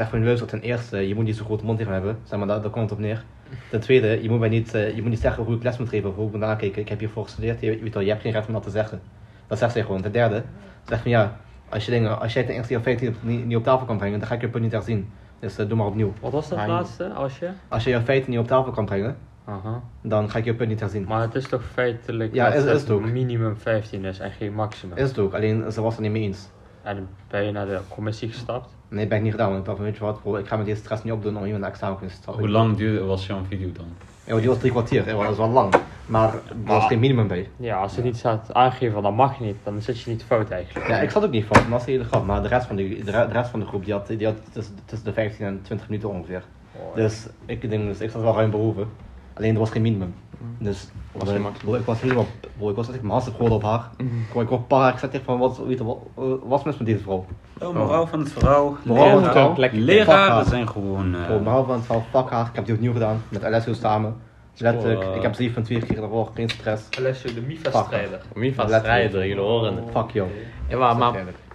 [0.00, 2.18] Ik zeg van luister, ten eerste, je moet niet zo'n grote mond tegen me hebben.
[2.24, 3.24] Zeg maar, daar, daar komt het op neer.
[3.70, 5.88] Ten tweede, je moet mij niet, eh, je moet niet zeggen hoe ik les moet
[5.88, 6.80] geven of hoe ik moet nakijken.
[6.82, 9.00] Ik heb hiervoor gestudeerd, je, weet wel, je hebt geen recht om dat te zeggen.
[9.46, 10.00] Dat zegt zij gewoon.
[10.02, 10.42] Ten derde,
[10.88, 11.36] zeg van ja,
[11.68, 13.86] als, je dingen, als jij ten eerste jouw feiten niet, op- niet, niet op tafel
[13.86, 15.10] kan brengen, dan ga ik je punt niet herzien.
[15.38, 16.12] Dus eh, doe maar opnieuw.
[16.20, 17.48] Wat was dat Ah, laatste, als je?
[17.68, 19.82] Als je jouw feiten niet op tafel kan brengen, Aha.
[20.02, 21.04] dan ga ik je punt niet herzien.
[21.08, 23.04] Maar het is toch feitelijk Ja, dat is- is het het ook.
[23.10, 24.96] minimum 15 is en geen maximum.
[24.96, 26.48] Is het ook, alleen ze was het er niet mee eens.
[26.82, 28.68] En ben je naar de commissie gestapt.
[28.88, 30.56] Nee, ben ik niet gedaan, want ik dacht van weet je wat, bro, ik ga
[30.56, 32.42] me deze stress niet opdoen om iemand naar examen te stappen.
[32.42, 33.86] Hoe lang duurde, was jouw video dan?
[34.26, 35.74] Ja, die was drie kwartier, ja, dat is wel lang.
[36.06, 37.48] Maar er was geen minimum bij.
[37.56, 39.56] Ja, als het niet staat aangeven, dan mag niet.
[39.64, 40.88] Dan zit je niet fout eigenlijk.
[40.88, 42.24] Ja, ik zat ook niet fout, maar dat is de hele grap.
[42.26, 44.26] Maar de rest van de, de, re- de rest van de groep, die had, die
[44.26, 46.42] had tussen, tussen de 15 en 20 minuten ongeveer.
[46.76, 48.88] Oh, Dus ik, denk, dus ik zat wel ruim boven.
[49.34, 50.14] Alleen er was geen minimum.
[50.58, 51.28] Dus Was
[51.64, 52.26] bro, ik was helemaal,
[52.58, 53.90] bro, ik was echt hartstikke geworden op haar.
[54.30, 55.98] Bro, ik word paar, ik zat echt van, wat, weet je, wat,
[56.44, 57.24] wat is mis met deze vrouw?
[57.62, 58.76] Oh, moraal van het verhaal.
[58.84, 59.72] Moraal van het.
[59.72, 61.14] Leraren zijn gewoon...
[61.14, 62.46] eh, Bro, behalve van het verhaal, fuck haar.
[62.46, 63.22] Ik heb die opnieuw gedaan.
[63.28, 64.16] Met Alessio samen.
[64.56, 66.30] Letterlijk, ik heb 7 van 2 gekregen daarvoor.
[66.34, 66.84] Geen stress.
[66.98, 68.20] Alessio de Mifa-strijder.
[68.34, 68.80] Mifa Letterlijk.
[68.82, 69.84] strijder, jullie horen het.
[69.92, 70.28] Fuck joh.
[70.68, 71.14] Ja, maar, maar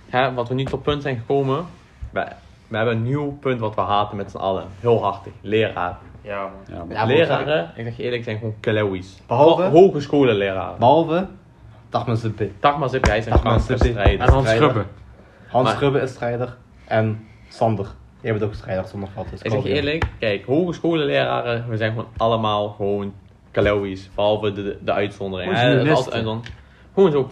[0.10, 1.66] hè, wat we nu tot punt zijn gekomen,
[2.12, 2.26] we,
[2.68, 4.64] we hebben een nieuw punt wat we haten met z'n allen.
[4.80, 5.32] Heel hartig.
[5.42, 5.98] Leraar.
[6.26, 6.50] Ja,
[6.88, 9.22] maar- Leraren, ik zeg je eerlijk, zijn gewoon keleuwies.
[9.28, 10.80] Behalve- Ho- Hogescholenleraren.
[10.80, 11.28] Behalve,
[11.90, 12.52] dag mijn zippie.
[12.60, 13.92] Dagmar hij is een Dagmar kanker Zippie.
[13.92, 14.28] strijder.
[14.28, 14.86] En Hans strijder.
[15.48, 16.58] Hans Maar- Schrubbe is strijder.
[16.88, 17.88] En Sander.
[18.22, 19.26] Jij bent ook strijder zonder vat.
[19.30, 23.14] Dus Ik zeg je eerlijk, kijk, hogescholenleraren, we zijn gewoon allemaal gewoon
[23.52, 24.10] kaleuwies.
[24.16, 25.52] Behalve de, de, de uitzondering.
[25.52, 25.72] Gewoon hè.
[25.76, 26.14] Dat is journalisten.
[26.24, 26.54] altijd uitzon-
[26.96, 27.28] Gewoon zo, 95%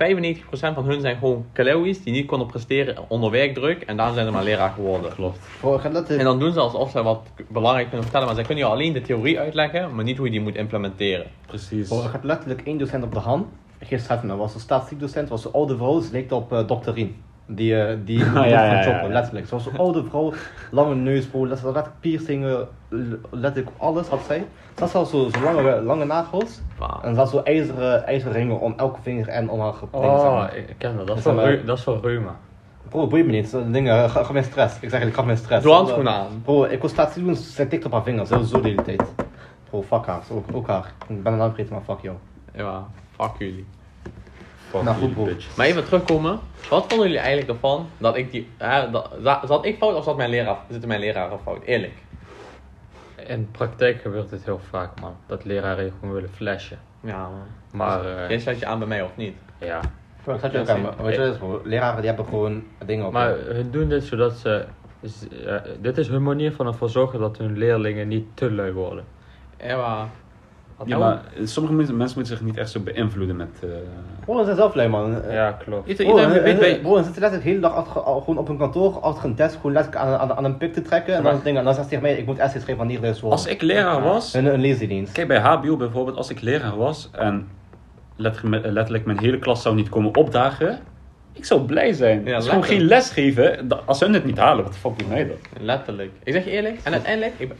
[0.49, 3.81] van hun zijn gewoon kaleuwies die niet konden presteren onder werkdruk.
[3.81, 5.13] En daarom zijn ze maar leraar geworden.
[5.13, 5.39] Klopt.
[6.09, 8.93] En dan doen ze alsof ze wat belangrijk kunnen vertellen, maar zij kunnen je alleen
[8.93, 11.25] de theorie uitleggen, maar niet hoe je die moet implementeren.
[11.45, 11.87] Precies.
[11.87, 13.47] Bro, ik had letterlijk één docent op de hand.
[13.79, 16.89] Gisteren was een statistiekdocent, was een oude vrouw, ze leek op uh, Dr.
[16.89, 17.15] Rien.
[17.45, 19.13] Die, eh, die Ja, van ja, ja, Chopper, ja.
[19.13, 19.49] letterlijk.
[19.49, 20.33] Was een oude vrouw,
[20.71, 22.67] lange neus, bro, letterlijk piercingen,
[23.29, 24.45] letterlijk alles had zij.
[24.75, 26.61] Ze had zelfs zo, zo lange, lange nagels.
[27.01, 30.33] En ze had zo ijzeren, ijzeren ringen om elke vinger en om haar zeg Oh,
[30.35, 30.55] maar.
[30.55, 31.07] ik ken dat.
[31.07, 32.35] Dat is van, eh, dat is van Reuma.
[32.89, 34.73] Bro, boeit me niet, zo dingen, ga, ga mijn stress.
[34.75, 35.63] Ik zeg eigenlijk, ga mijn stress.
[35.63, 36.41] Doe handschoenen aan.
[36.43, 39.03] Bro, ik was statistiek doen, ze tikt op haar vingers, zo, zo de hele tijd.
[39.69, 40.91] Bro, fuck haar, ook, ook haar.
[41.07, 42.15] Ik ben een naam vergeten, maar fuck jou.
[42.55, 43.65] Ja, fuck jullie.
[45.25, 45.37] Jullie.
[45.57, 49.65] Maar even terugkomen, wat vonden jullie eigenlijk ervan dat ik die, hè, dat, za- zat
[49.65, 51.63] ik fout of zat mijn leraar, zitten mijn leraren fout?
[51.63, 51.93] Eerlijk.
[53.27, 55.15] In praktijk gebeurt het heel vaak, man.
[55.25, 56.79] Dat leraren je gewoon willen flashen.
[57.01, 57.41] Ja man.
[57.71, 59.35] Maar, eh, Jij sluit je aan bij mij of niet?
[59.57, 59.79] ja.
[60.25, 61.61] Zat je ook aan, maar weet je wat het is, bro?
[61.63, 63.11] Leraren die hebben gewoon dingen op.
[63.11, 64.65] Maar hun doen dit zodat ze...
[65.01, 68.71] z- eh, dit is hun manier van ervoor zorgen dat hun leerlingen niet te lui
[68.71, 69.03] worden.
[69.63, 70.07] Ja, maar...
[70.85, 73.49] Ja, maar sommige mensen mensen moeten zich niet echt zo beïnvloeden met...
[73.63, 73.69] eh,
[74.25, 75.15] Bro, ze zijn zelf lui, man.
[75.29, 75.87] Ja, klopt.
[75.89, 76.79] Ieder- iedereen weet en- bij...
[76.79, 79.35] bro, en ze zitten letterlijk de hele dag achter, gewoon op hun kantoor, achter een
[79.35, 81.13] desk, gewoon letterlijk aan, aan, aan een pik te trekken.
[81.15, 83.01] En dan, dingen, en dan zegt hij tegen mij, ik moet essays schrijven van deze
[83.21, 83.29] woorden.
[83.39, 84.33] Als ik leraar was...
[84.33, 85.11] Een, een leesdienst.
[85.13, 87.47] Kijk, bij HBO bijvoorbeeld, als ik leraar was en
[88.15, 90.79] letterlijk, letterlijk mijn hele klas zou niet komen opdagen,
[91.33, 92.25] ik zou blij zijn.
[92.25, 95.09] Ja, dus gewoon geen les geven, als hun het niet halen, wat de fuck doet
[95.09, 95.37] mij dat?
[95.61, 96.11] Letterlijk.
[96.23, 97.57] Ik zeg je eerlijk, en uiteindelijk, ik ben-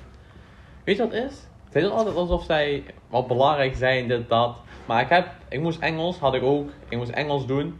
[0.83, 1.37] weet je wat het is?
[1.73, 4.55] Zij doen altijd alsof zij wat belangrijk zijn, dit, dat.
[4.85, 6.69] Maar ik heb, ik moest Engels, had ik ook.
[6.89, 7.79] Ik moest Engels doen.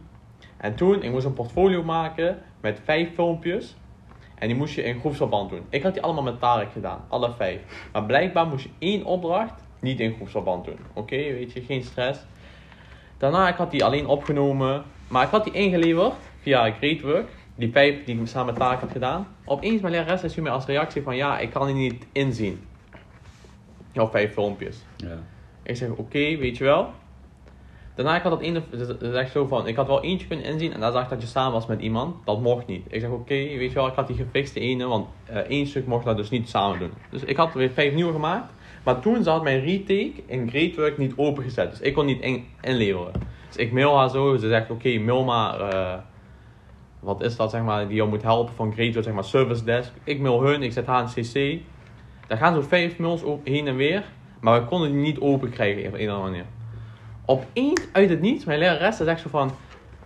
[0.56, 3.76] En toen, ik moest een portfolio maken met vijf filmpjes.
[4.34, 5.66] En die moest je in groepsverband doen.
[5.68, 7.60] Ik had die allemaal met Tarek gedaan, alle vijf.
[7.92, 10.78] Maar blijkbaar moest je één opdracht niet in groepsverband doen.
[10.92, 12.20] Oké, weet je, geen stress.
[13.18, 14.84] Daarna, ik had die alleen opgenomen.
[15.08, 17.28] Maar ik had die ingeleverd via Greatwork.
[17.54, 19.26] Die vijf die ik samen met Tarek had gedaan.
[19.44, 22.72] Opeens mijn lerares stuurde mij als reactie van ja, ik kan die niet inzien.
[23.94, 24.84] Jouw vijf filmpjes.
[24.96, 25.18] Ja.
[25.62, 26.90] Ik zeg oké, weet je wel.
[27.94, 28.62] Daarna ik had dat ene,
[29.14, 31.26] echt zo van, ik had wel eentje kunnen inzien en daar zag ik dat je
[31.26, 32.16] samen was met iemand.
[32.24, 32.86] Dat mocht niet.
[32.88, 35.86] Ik zeg oké, weet je wel, ik had die gefixte ene, want eh, één stuk
[35.86, 36.92] mocht dat dus niet samen doen.
[37.10, 38.52] Dus ik had weer vijf nieuwe gemaakt.
[38.84, 41.70] Maar toen zat mijn retake in Greatwork niet opengezet.
[41.70, 43.12] Dus ik kon niet in, inleveren.
[43.46, 45.98] Dus ik mail haar zo, ze zegt oké, mail maar, eh,
[47.00, 49.92] wat is dat zeg maar, die jou moet helpen van Greatwork, zeg maar service desk.
[50.04, 51.62] Ik mail hun, ik zet haar in CC.
[52.26, 54.04] Daar gaan zo vijf op, heen en weer.
[54.40, 56.44] Maar we konden die niet open krijgen op een of andere manier.
[57.24, 59.50] Opeens uit het niets, mijn lerares zegt zo van...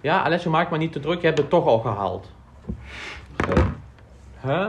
[0.01, 2.31] Ja, Alessio, maak maar niet te druk, je hebt het toch al gehaald.
[4.43, 4.67] Huh?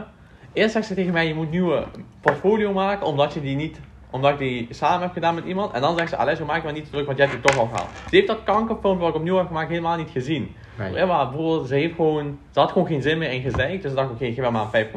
[0.53, 1.83] Eerst zegt ze tegen mij, je moet een nieuwe
[2.21, 3.79] portfolio maken, omdat je die niet...
[4.11, 5.73] Omdat ik die samen heb gedaan met iemand.
[5.73, 7.57] En dan zegt ze, Alessio, maak maar niet te druk, want je hebt het toch
[7.57, 7.89] al gehaald.
[8.09, 10.55] Ze heeft dat kankerfilmpje wat ik opnieuw heb gemaakt helemaal niet gezien.
[10.77, 10.93] Nee.
[10.93, 12.39] Ja, maar broer, ze heeft gewoon...
[12.51, 14.85] Ze had gewoon geen zin meer in gezeik, dus ik dacht, oké, geef maar een
[14.85, 14.91] 5,5.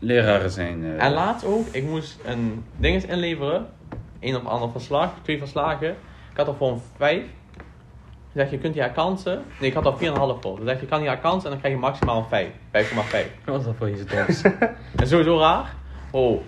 [0.00, 0.84] Leraren zijn...
[0.84, 3.66] eh, En laatst ook, ik moest een ding eens inleveren.
[4.20, 5.88] Een of ander verslag, twee verslagen.
[6.30, 7.22] Ik had er voor een 5.
[8.32, 9.42] Ze zegt, je kunt die herkansen.
[9.60, 10.58] Nee, ik had er 4,5 voor.
[10.58, 12.48] Ze zegt, je kan die herkansen en dan krijg je maximaal een 5.
[12.90, 13.44] 5,5.
[13.44, 14.42] Wat is dat voor iets doms?
[14.96, 15.74] En sowieso raar.
[16.10, 16.40] Oh,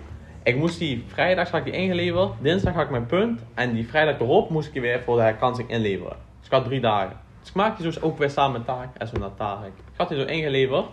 [0.43, 2.31] ik moest die vrijdag had ik die ingeleverd.
[2.41, 3.41] Dinsdag had ik mijn punt.
[3.53, 6.15] En die vrijdag erop moest ik die weer voor de herkansing inleveren.
[6.37, 7.17] Dus ik had drie dagen.
[7.39, 8.89] Dus ik maakte dus ook weer samen met Tarek.
[8.97, 9.67] En zo naar Tarek.
[9.77, 10.85] Ik had die zo ingeleverd.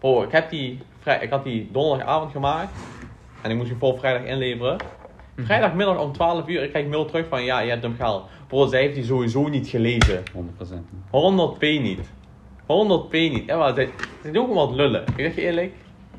[0.00, 2.72] Oh, ik, heb die vrij, ik had die donderdagavond gemaakt.
[3.42, 4.76] En ik moest die voor vrijdag inleveren.
[5.36, 8.24] Vrijdagmiddag om 12 uur, ik krijg mail terug van ja, je hebt hem gehaald.
[8.46, 10.22] Bro, zij heeft die sowieso niet gelezen.
[10.32, 10.32] 100%.
[11.06, 12.00] 100p niet.
[12.62, 13.46] 100p niet.
[13.46, 13.90] Ja, maar zij,
[14.22, 15.02] zij doen gewoon wat lullen.
[15.02, 15.72] Ik zeg je eerlijk.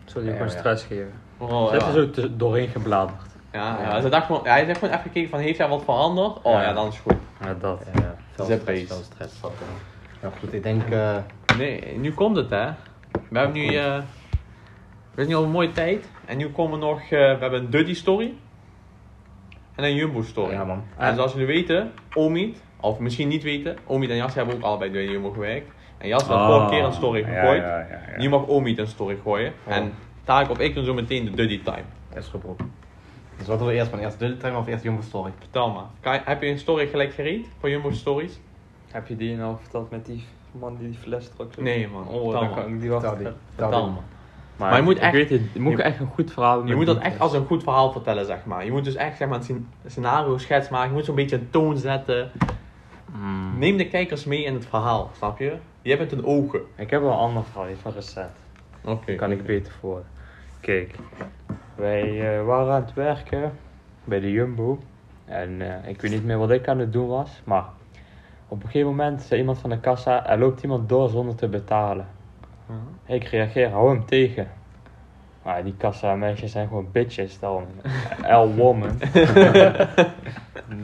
[0.05, 0.57] Zal je Ja, gewoon ja.
[0.57, 1.11] stress geven.
[1.37, 3.21] Oh, Ze heeft er zo doorheen gebladerd.
[3.53, 5.83] Ja, ja, ze dacht gewoon, ja, hij heeft gewoon even gekeken van heeft hij wat
[5.83, 6.37] veranderd?
[6.41, 6.73] Oh ja, Ja.
[6.73, 7.15] dan is het goed.
[7.41, 7.81] Ja, dat.
[7.93, 9.39] Ja, veel stress, veel stress.
[10.21, 10.89] Ja, goed, ik denk...
[10.89, 11.15] eh,
[11.57, 12.69] Nee, nu komt het hè.
[13.29, 13.97] We hebben nu, eh
[15.11, 16.09] we zijn nu al een mooie tijd.
[16.25, 18.33] En nu komen nog, eh, we hebben een Duddy story.
[19.75, 20.51] En een Jumbo story.
[20.51, 20.83] ja man.
[20.97, 24.91] En zoals jullie weten, Omid, of misschien niet weten, Omid en Jas hebben ook allebei
[24.91, 25.71] bij Jumbo gewerkt.
[25.97, 27.61] En Jas had Oh, vorige keer een story ja, gegooid.
[27.61, 28.17] ja, ja, ja.
[28.17, 29.53] Nu mag Omid een story gooien.
[29.67, 29.73] Oh.
[29.75, 31.83] En Tarek of ik doen zo meteen de Duddy time.
[32.09, 32.71] Dat is gebroken.
[33.37, 33.99] Dus wat doen we eerst van?
[33.99, 35.31] Eerst Dudley Time of eerst Jumbo Story?
[35.39, 35.85] Vertel maar.
[35.99, 38.39] Kan heb je een story gelijk gereed voor Jumbo Stories?
[38.91, 40.23] Heb je die nou verteld met die
[40.59, 41.53] man die die fles trok?
[41.53, 41.61] zo?
[41.61, 42.07] Nee, man.
[42.07, 43.27] Oh, dan kan ik die wel Vertel die.
[43.27, 43.39] vertellen.
[43.55, 43.93] Vertel die.
[44.57, 44.75] maar.
[44.75, 46.97] Je moet echt- weet het, je moet je- echt een goed verhaal Je moet dat
[46.97, 48.65] echt als een goed verhaal vertellen, zeg maar.
[48.65, 50.87] Je moet dus echt zeg maar, een scen- scenario schets maken.
[50.89, 52.31] Je moet zo'n beetje een toon zetten.
[53.15, 53.59] Mm.
[53.59, 55.55] Neem de kijkers mee in het verhaal, snap je?
[55.81, 56.59] Je hebt het in ogen.
[56.75, 58.29] Ik heb wel een ander verhaal, van recent.
[58.85, 59.15] Oké.
[59.15, 60.03] kan ik beter voor.
[60.59, 60.95] Kijk,
[61.75, 63.51] wij eh, waren aan het werken
[64.03, 64.79] bij de Jumbo.
[65.25, 67.41] En eh, ik weet niet meer wat ik aan het doen was.
[67.43, 67.63] Maar
[68.47, 71.47] op een gegeven moment zei iemand van de kassa, er loopt iemand door zonder te
[71.47, 72.07] betalen.
[73.05, 74.47] Ik reageer, hou hem tegen.
[75.43, 77.65] Maar die kassa meisjes zijn gewoon bitches dan.
[78.43, 78.89] L woman.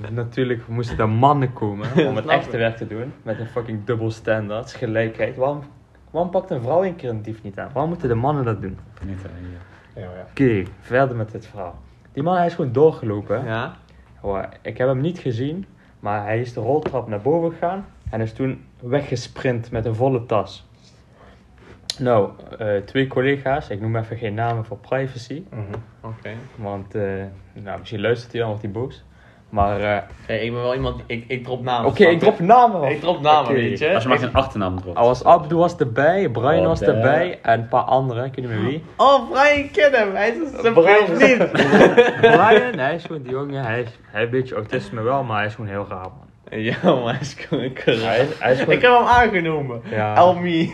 [0.09, 3.13] Natuurlijk moesten er mannen komen om het echte werk te doen.
[3.23, 5.37] Met een fucking dubbel standaard, gelijkheid.
[5.37, 5.63] Waarom,
[6.11, 7.69] waarom pakt een vrouw een keer een dief niet aan?
[7.73, 8.77] Waarom moeten de mannen dat doen?
[9.05, 10.03] Niet, hier.
[10.03, 10.25] Ja, ja.
[10.29, 11.79] Oké, verder met dit verhaal.
[12.11, 13.45] Die man hij is gewoon doorgelopen.
[13.45, 13.75] Ja?
[14.21, 15.65] Oh, ik heb hem niet gezien,
[16.03, 20.25] maar hij is de roltrap naar boven gegaan en is toen weggesprint met een volle
[20.25, 20.67] tas.
[21.99, 22.29] Nou,
[22.59, 25.61] eh, twee collega's, ik noem even geen namen voor privacy, Mhm.
[26.01, 26.29] Oké.
[26.55, 27.23] want eh,
[27.53, 29.03] nou, misschien luistert hij dan, wordt hij boos.
[29.53, 31.89] Maar eh, Hey, ik ben wel iemand, ik, ik drop namen.
[31.89, 32.79] oké, ik drop namen.
[32.79, 32.89] man.
[32.89, 33.93] Ik drop namen, weet je?
[33.93, 34.97] Als je maar Ik- geen achternaam dropt.
[34.97, 36.95] Als Abdu was erbij, Brian Oh, was damn.
[36.95, 38.83] erbij en een paar anderen, ik weet niet meer wie.
[38.97, 40.15] Oh, Brian, ken hem.
[40.15, 41.07] Hij is zijn Brian.
[41.07, 41.51] vriend.
[42.37, 45.37] Brian, hij is gewoon die jongen, hij, is, hij heeft een beetje autisme wel, maar
[45.37, 46.27] hij is gewoon heel raar man.
[46.69, 48.21] Ja, maar hij is gewoon een Hij kerel.
[48.29, 48.73] is, hij is gewoon...
[48.75, 49.81] Ik heb hem aangenomen.
[49.89, 50.15] Ja.
[50.15, 50.73] Elmi.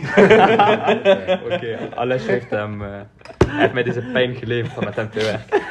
[1.50, 2.88] Oké, Alessio heeft hem, eh,
[3.46, 5.68] hij heeft mij deze pijn geleverd om met hem te werken.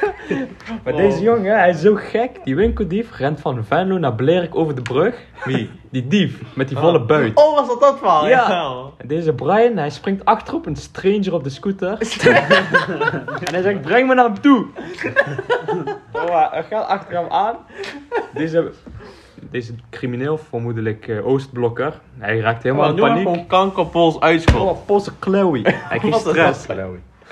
[0.84, 0.98] Maar Oh.
[0.98, 2.30] deze jongen, hij is zo gek.
[2.44, 5.14] Die winkeldief rent van Venlo naar Blerk over de brug.
[5.44, 5.70] Wie?
[5.90, 7.34] Die dief, met die volle buit.
[7.34, 8.28] Oh, was dat dat verhaal?
[8.28, 8.72] Ja.
[8.98, 11.90] En deze Brian, hij springt achterop een stranger op de scooter.
[13.44, 14.66] en hij zegt, breng me naar hem toe.
[16.12, 17.56] oh, hij gaat achter hem aan.
[18.34, 18.70] Deze,
[19.50, 23.22] deze crimineel, vermoedelijk eh, Oostblokker, hij raakt helemaal Maar in paniek.
[23.28, 24.60] gewoon kankerpols uitschot.
[24.70, 25.60] Oh, Posse Chloe.
[25.88, 26.66] Hij kreeg stress.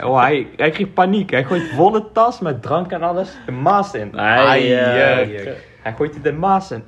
[0.02, 1.30] Oh, hij, hij kreeg paniek.
[1.30, 4.18] Hij gooit volle tas met drank en alles de maas in.
[4.18, 6.82] Ai, eh, eh, Hij gooit die de maas in.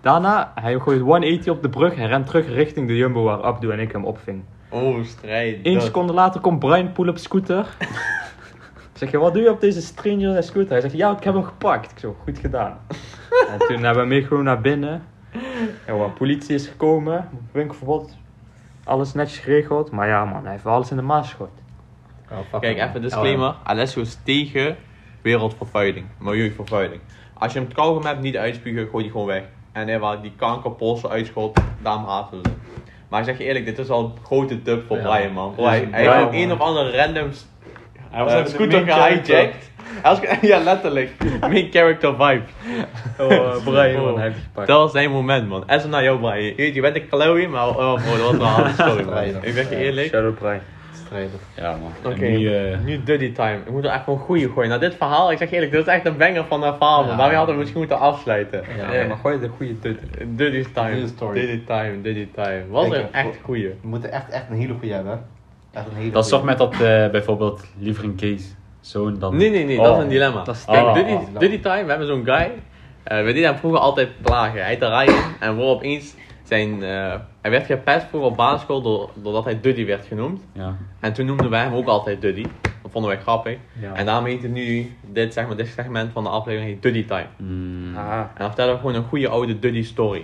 [0.00, 3.70] Daarna, hij gooit 180 op de brug en rent terug richting de Jumbo waar Abdu
[3.70, 4.42] en ik hem opving.
[4.68, 5.58] Oh, strijd.
[5.62, 7.66] Eén Dat- seconde later komt Brian Poel op scooter.
[8.92, 10.70] zeg je, wat doe je op deze stranger zijn scooter?
[10.70, 11.90] Hij zegt, ja, ik heb hem gepakt.
[11.90, 12.78] Ik zo, goed gedaan.
[13.48, 15.02] En toen hebben we mee gewoon naar binnen.
[15.86, 18.16] Ja, de politie is gekomen, winkelverbod.
[18.84, 19.90] Alles netjes geregeld.
[19.90, 21.50] Maar ja man, hij heeft alles in de maas gegooid.
[22.30, 23.54] Oh, fuck Kijk, even disclaimer.
[23.64, 24.76] Alessio is tegen
[25.22, 27.00] wereldvervuiling, milieuvervuiling.
[27.34, 29.42] Als je hem kauwgom hebt, niet uitspugen, gooi die gewoon weg.
[29.72, 32.54] En hij waar die kankerpolsen uitschot, daarom haten we ze.
[33.08, 35.02] Maar ik zeg je eerlijk, dit is al een grote dub voor Ja.
[35.02, 35.54] Brian, man.
[35.56, 37.30] Ja, hij, hij heeft Brian, een of andere random
[38.10, 39.70] Hij was eh, even de scooter gehijacked.
[40.02, 41.10] Hij was, ja, letterlijk.
[41.40, 42.42] Main character vibe.
[43.18, 44.66] Oh, Brian, man, hij heeft gepakt.
[44.66, 45.68] Dat was zijn moment, man.
[45.68, 46.72] En zo naar jou, Brian.
[46.74, 49.14] Je, bent een Chloe, maar oh, bro, dat was wel een harde story, man.
[49.14, 49.44] Brian.
[49.44, 50.08] Ik zeg je eerlijk.
[50.08, 50.60] Shadow Brian.
[50.92, 51.38] Strijden.
[51.56, 52.12] Ja man.
[52.12, 53.58] Oké, nu, eh, nu Duddy time.
[53.64, 54.68] Ik moet er echt gewoon goeie gooien.
[54.68, 57.04] Nou, dit verhaal, ik zeg je eerlijk, dit is echt een banger van een verhaal,
[57.04, 57.30] man.
[57.30, 57.34] Ja.
[57.34, 58.64] Hadden we misschien moeten afsluiten.
[58.76, 58.92] Ja.
[58.92, 60.00] Ja, maar gooi de goede dut.
[60.26, 60.90] Duddy time.
[60.90, 61.40] Duddy story.
[61.40, 62.64] Duddy time, Duddy time.
[62.68, 63.68] Was er een echt goeie.
[63.68, 65.26] We moeten echt, echt een hele goede hebben.
[65.72, 66.78] Een hele dat is toch met dat eh,
[67.10, 69.36] bijvoorbeeld liever een Kees zoon dan...
[69.36, 69.96] Nee, nee, nee, dat Oh.
[69.96, 70.42] is een dilemma.
[70.44, 72.50] Dat is Kijk, oh, oh, time, we hebben zo'n guy.
[73.02, 74.64] eh, we deden hem vroeger altijd plagen.
[74.64, 76.82] Hij te rijden en we opeens zijn...
[76.82, 80.42] eh, hij werd gepest vroeger op basisschool door, doordat hij Duddy werd genoemd.
[80.52, 80.76] Ja.
[81.00, 82.42] En toen noemden wij hem ook altijd Duddy.
[82.82, 83.56] Dat vonden wij grappig.
[83.80, 83.92] Ja.
[83.94, 87.04] En daarom heet het nu, dit, zeg maar, dit segment van de aflevering heet Duddy
[87.06, 87.26] Time.
[87.36, 87.96] Mm.
[87.96, 90.18] Ah, En dan vertellen we gewoon een goede oude Duddy story.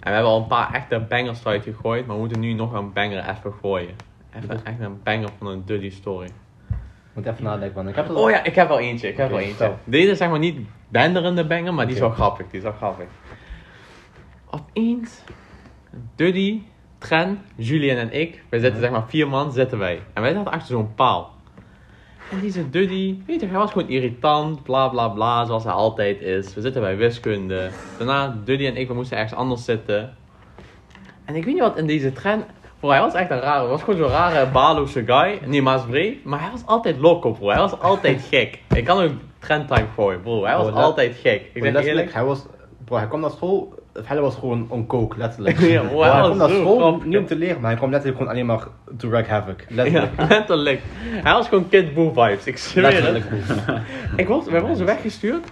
[0.00, 2.72] En we hebben al een paar echte bangers eruit gegooid, maar we moeten nu nog
[2.72, 3.94] een banger even gooien.
[4.42, 6.28] Even echt een banger van een Duddy story.
[7.12, 7.88] Moet even nadenken.
[7.88, 9.74] Ik heb Oh ja, ik heb wel eentje, ik heb wel eentje.
[9.84, 10.58] Deze is zeg maar niet
[10.88, 13.06] benderende banger, maar die is wel grappig, die is wel grappig.
[14.50, 15.22] Opeens,
[16.14, 16.62] Duddy,
[16.98, 20.02] Tren, Julian en ik, wij zitten zeg maar vier man, zitten wij.
[20.12, 21.36] En wij zaten achter zo'n paal.
[22.30, 26.20] En deze Duddy, weet je, hij was gewoon irritant, bla bla bla, zoals hij altijd
[26.20, 26.54] is.
[26.54, 27.70] We zitten bij wiskunde.
[27.98, 30.16] Daarna, Duddy en ik, we moesten ergens anders zitten.
[31.24, 32.44] En ik weet niet wat in deze Tren,
[32.80, 35.38] bro, hij was echt een rare, hij was gewoon zo'n rare, baloze guy.
[35.44, 37.48] Niet Maasbree, maar hij was altijd loco, bro.
[37.48, 38.58] Hij was altijd gek.
[38.74, 40.44] Ik kan ook trendtime gooien, bro.
[40.44, 41.40] Hij was Bro, altijd gek.
[41.40, 42.12] Ik Bro, zeg letterlijk, eerlijk.
[42.12, 42.46] hij was...
[42.84, 43.76] Bro, hij kwam naar school...
[44.02, 45.58] Hij was gewoon on coke, letterlijk.
[45.60, 47.90] Ja, bro, Bro, hij hij kwam naar school niet om te leren, maar hij kwam
[47.90, 48.66] letterlijk gewoon alleen maar
[48.98, 49.64] to wreak havoc.
[49.68, 50.12] Letterlijk.
[50.16, 50.80] Ja, letterlijk.
[51.08, 53.24] Hij was gewoon Kid Boo vibes, ik zweer het.
[54.16, 55.46] Ik was, wij worden weggestuurd.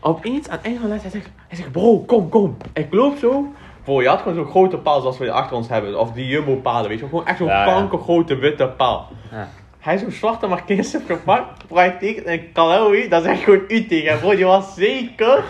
[0.00, 2.56] Opeens aan het einde van de les, hij zegt, hij zegt, bro, kom, kom.
[2.72, 3.52] Ik loop zo.
[3.84, 5.98] Bro, je had gewoon zo'n grote paal zoals we die achter ons hebben.
[5.98, 7.04] Of die jumbo palen, weet je.
[7.08, 9.08] Gewoon echt zo'n Ja, kankergrote witte paal.
[9.30, 9.48] Ja.
[9.78, 11.66] Hij zo'n zwarte markeerstip gepakt.
[11.66, 13.08] Bro, hij tekent een calorie.
[13.08, 14.18] Dat is echt gewoon u tegen.
[14.18, 15.44] Bro, die was zeker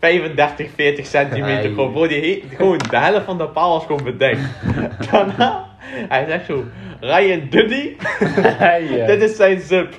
[0.00, 1.70] 35, 40 centimeter.
[1.70, 2.20] Gewoon, bro, die
[2.50, 4.40] he- gewoon de helft van de paal was gewoon bedekt.
[5.10, 5.64] Daarna,
[6.08, 6.64] hij zegt zo,
[7.00, 7.96] Ryan Duddy.
[8.40, 9.06] Hey, eh.
[9.06, 9.94] Dit is zijn zip.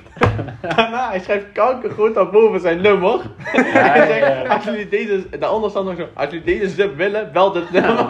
[0.60, 3.20] Daarna, hij schrijft kankergroot daarboven zijn nummer.
[3.42, 7.52] hij zegt, als jullie deze, daaronder staat nog zo, als jullie deze zip willen, bel
[7.52, 8.06] dit nummer.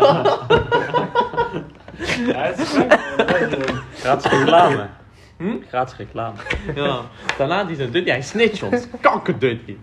[2.27, 2.41] Ja,
[4.17, 4.87] het is reclame.
[5.41, 5.57] Hm?
[5.69, 6.37] Gratis reclame.
[6.75, 7.01] ja.
[7.39, 8.87] Daarna die zijn Duddy, hij snitcht ons.
[9.01, 9.77] Kankerduddy.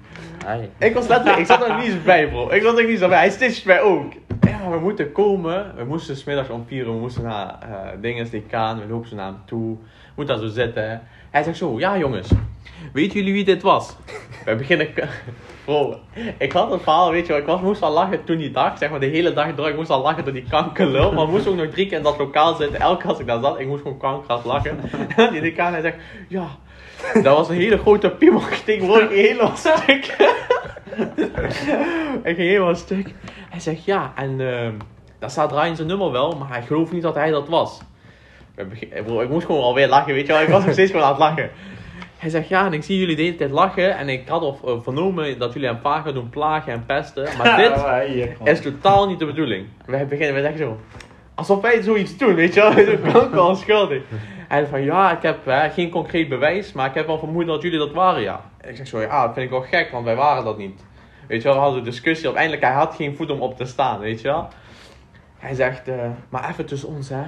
[0.46, 0.70] Hey.
[0.78, 2.52] Ik was letterlijk, ik zat er niet eens bij bro.
[2.52, 4.14] Ik zat er niet eens bij, hij snitcht mij ook.
[4.42, 5.76] Ja, we moeten komen.
[5.76, 9.16] We moesten smiddags om vier uur, we moesten naar eh dingen, decaan, we lopen zo
[9.16, 9.76] naar hem toe.
[9.76, 11.02] We moeten daar zo zitten.
[11.30, 12.30] Hij zegt zo, ja jongens,
[12.94, 13.96] weten jullie wie dit was?
[14.46, 14.88] We beginnen...
[15.68, 16.00] Bro,
[16.38, 18.78] ik had een verhaal, weet je wel, ik was, moest al lachen toen die dag,
[18.78, 21.12] zeg maar de hele dag door, ik moest al lachen door die kankerlul.
[21.12, 23.28] Maar we moesten ook nog drie keer in dat lokaal zitten, elke keer als ik
[23.28, 24.80] daar zat, ik moest gewoon kankerhard lachen.
[25.16, 25.98] En die decaan, hij zegt,
[26.28, 26.48] ja,
[27.14, 30.06] dat was een hele grote piemel, ik ging helemaal stuk.
[32.30, 33.14] ik ging helemaal stuk.
[33.50, 34.74] Hij zegt, ja, en ehm
[35.20, 37.82] daar staat Ryan zijn nummer wel, maar hij gelooft niet dat hij dat was.
[38.90, 40.42] Ik moest gewoon alweer lachen, weet je wel.
[40.42, 41.50] Ik was nog steeds gewoon aan het lachen.
[42.18, 43.98] Hij zegt, ja, en ik zie jullie de hele tijd lachen.
[43.98, 47.38] En ik had eh, vernomen dat jullie hem vaak gaan doen plagen en pesten.
[47.38, 49.68] Maar dit is totaal niet de bedoeling.
[49.86, 50.80] Wij beginnen, we zeggen zo,
[51.36, 52.72] alsof wij zoiets doen, weet je wel.
[52.86, 54.02] Zo kanker onschuldig.
[54.48, 57.54] Hij zegt van, ja, ik heb eh, geen concreet bewijs, maar ik heb wel vermoeden
[57.54, 58.42] dat jullie dat waren, ja.
[58.62, 60.86] Ik zeg zo, ja, dat vind ik wel gek, want wij waren dat niet.
[61.28, 63.66] Weet je wel, we hadden een discussie, uiteindelijk hij had geen voet om op te
[63.66, 64.48] staan, weet je wel.
[65.38, 65.96] Hij zegt, eh,
[66.30, 67.24] maar even tussen ons, hè.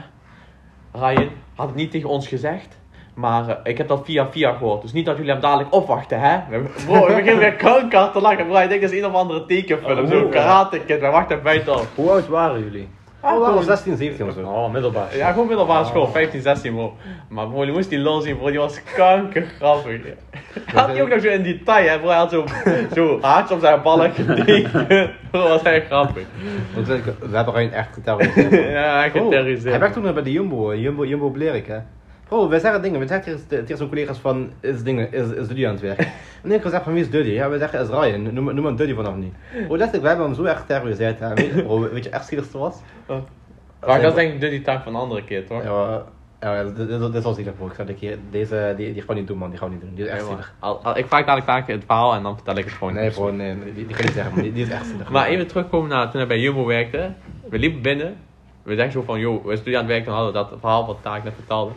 [0.92, 2.78] Ryan had het niet tegen ons gezegd.
[3.20, 4.82] Maar eh, ik heb dat via via gehoord.
[4.82, 6.38] Dus niet dat jullie hem dadelijk opwachten, hè?
[6.50, 8.48] We- Bro, we beginnen weer kanker te lachen.
[8.48, 10.00] Bro, ik denk dat is een of andere tekenfilm.
[10.00, 11.00] Oh, Zo'n karate kid.
[11.00, 11.82] Wij wachten buiten al.
[11.96, 12.88] Hoe oud waren jullie?
[13.22, 14.40] Ah, Oh, wel gewoon- 16, 17 of zo.
[14.42, 15.18] Oh, middelbaar.
[15.18, 16.94] ja, gewoon middelbare school, 15, 16 bro.
[17.30, 20.02] Maar bro, je moest die lol zien bro, die was kanker grappig.
[20.74, 22.44] Had hij ook nog zo in detail hè bro, hij had zo,
[22.96, 24.88] zo haaks op zijn ballen getekend.
[25.32, 26.24] Bro, was echt grappig.
[26.76, 28.52] Want we we hebben Ryan echt geterroriseerd.
[28.80, 29.70] Ja, echt Oh, geterroriseerd.
[29.70, 31.78] Hij werkt toen nog bij de Jumbo, Jumbo, Jumbo Blerik, hè.
[32.30, 35.48] Bro, we zeggen dingen, we zeggen tegen, tegen zijn collega's van, is dingen, is, is
[35.48, 36.08] Duddy aan het werk?
[36.44, 37.30] En ik zeg van, wie is Duddy?
[37.32, 39.32] Ja, we zeggen, is Ryan, noem, noem hem Duddy vanaf nu.
[39.52, 41.34] Bro, letterlijk, we hebben hem zo erg geterroriseerd, hè.
[41.34, 42.76] Weet je, bro, weet je echt zieligste was?
[43.86, 45.64] Maar dat is denk ik die taak van een andere keer toch?
[45.64, 46.04] Ja,
[46.40, 47.66] ja, dit, dit, dit is wel zielig, bro.
[47.66, 49.50] Ik zeg keer, deze, die, die gaan we niet doen, man.
[49.50, 49.96] Die gaan we niet doen.
[49.96, 50.54] Die is echt zielig.
[50.60, 52.94] al, al- ik vraag dadelijk vaak het verhaal en dan vertel ik het gewoon.
[52.94, 54.44] Nee, bro, nee, die, die ik niet zeggen, man.
[54.44, 55.10] Die, die is echt zielig.
[55.10, 57.12] Maar even terugkomen naar toen hij bij Jumbo werkte.
[57.50, 58.16] We liepen binnen.
[58.64, 60.86] We zeggen zo van, joh, we zijn aan het werk, dan hadden we dat verhaal
[60.86, 61.72] wat Taak net vertelde.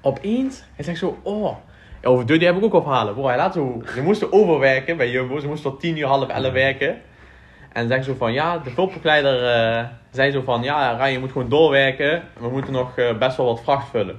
[0.00, 1.56] Opeens, hij zegt zo, oh.
[2.02, 3.14] Ja, over Duddy heb ik ook al verhalen.
[3.14, 5.38] Bro, hij laat zo, ze moesten overwerken bij Jumbo.
[5.38, 7.00] Ze moesten tot 10 uur, half 11 werken.
[7.72, 11.32] En zegt zo van, ja, de vulpbegeleider eh zei zo van, ja, Ryan, je moet
[11.32, 12.22] gewoon doorwerken.
[12.38, 14.18] We moeten nog eh, best wel wat vracht vullen.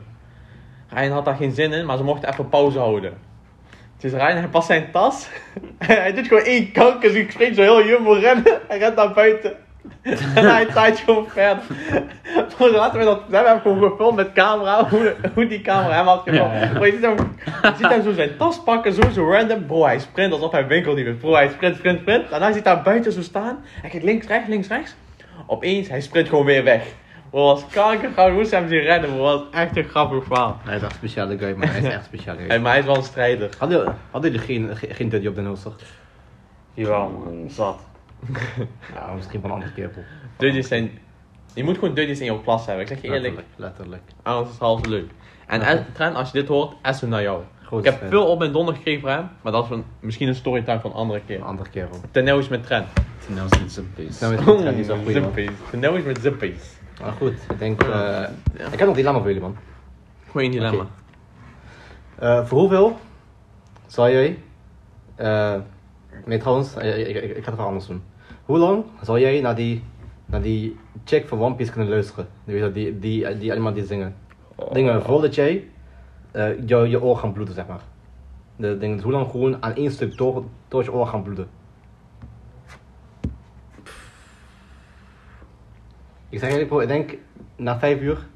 [0.89, 3.17] Ryan had daar geen zin in, maar ze mochten even pauze houden.
[3.97, 5.27] Dus Ryan, hij past zijn tas.
[5.77, 8.59] hij doet gewoon één kanker, dus ik spring zo heel jumbo rennen.
[8.67, 9.55] Hij rent naar buiten.
[10.35, 11.63] en hij taait gewoon verder.
[12.57, 16.05] Laten we dat, we hebben hem gewoon gefilmd met camera, hoe, hoe die camera hem
[16.05, 16.53] had gefilmd.
[16.53, 16.85] Ja, ja.
[16.85, 17.15] Je ziet hem,
[17.61, 19.65] je ziet hem zo zijn tas pakken, zo, zo random.
[19.65, 21.15] Bro, hij sprint alsof hij winkeldief is.
[21.15, 22.29] Bro, hij sprint, sprint, sprint.
[22.29, 23.59] Daarna ziet hij hem buiten zo staan.
[23.81, 24.95] Hij kijkt links, rechts, links, rechts.
[25.47, 26.83] Opeens, hij sprint gewoon weer weg.
[27.29, 29.09] Bro, was kanker, we moesten hem zien rennen.
[29.09, 30.59] Bro, was echt een grappig verhaal.
[30.63, 31.55] Hij is echt een speciale guy.
[31.59, 32.47] Hij is echt guy.
[32.47, 33.49] Hey, maar hij is wel een strijder.
[33.57, 35.71] Hadden, hadden jullie geen, geen, geen Duddy op de holster?
[36.73, 37.49] Jawel, man.
[37.49, 37.89] Zat.
[38.95, 40.01] Ja, misschien van een andere keer, bro.
[40.37, 40.91] Duddies zijn...
[41.53, 42.81] Je moet gewoon duddies in jouw klas hebben.
[42.83, 44.01] Ik zeg je eerlijk, Letterlijk, letterlijk.
[44.23, 45.11] anders is het half leuk.
[45.47, 45.67] En Ja.
[45.67, 47.41] Es- Trent, als je dit hoort, Esso naar jou.
[47.63, 50.27] Groot Ik heb veel op mijn donder gekregen voor hem, maar dat is een, misschien
[50.27, 51.35] een storytime van een andere keer.
[51.37, 51.99] Een andere keer, bro.
[52.11, 52.87] Ten is met Trent.
[53.27, 54.19] Nou is het zijn pees.
[54.19, 55.05] Nou, met Trent, is goed.
[55.13, 55.49] Zippies.
[55.71, 56.75] Is met zippies.
[57.01, 57.83] Maar goed, ik denk...
[57.83, 58.23] eh
[58.71, 59.57] Ik heb nog dilemma voor jullie, man.
[60.31, 60.81] Gewoon een dilemma.
[60.81, 60.89] Oké.
[62.15, 62.99] Eh, voor hoeveel
[63.87, 64.39] zal jij...
[65.15, 65.55] eh
[66.25, 68.03] nee, trouwens, eh, ik, ik, ik ga het wel anders doen.
[68.45, 69.83] Hoe lang zal jij naar die,
[70.25, 72.27] naar die chick van One Piece kunnen luisteren?
[72.43, 74.15] Die, die, die, die allemaal die zingen.
[74.71, 75.67] Dingen voordat jij
[76.31, 77.81] eh je, je oor gaan bloeden, zeg maar.
[78.55, 81.47] De dingen, dus hoe lang gewoon aan één stuk door, door je oor gaan bloeden?
[86.29, 87.17] Ik zeg bro, ik denk
[87.55, 88.27] na vijf uur,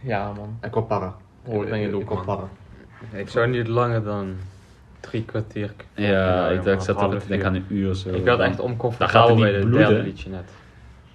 [0.00, 0.58] Ja, man.
[0.62, 1.16] ik word para.
[1.44, 2.48] Oh, ik ben je ik, ook, ik para.
[3.12, 4.36] Ik zou niet langer dan
[5.02, 5.74] drie kwartier.
[5.94, 8.08] Ja, ik, dacht, ik zat er te denken aan een uur zo.
[8.08, 9.88] Ik werd echt het bij de bloeden.
[9.88, 10.50] derde liedje net.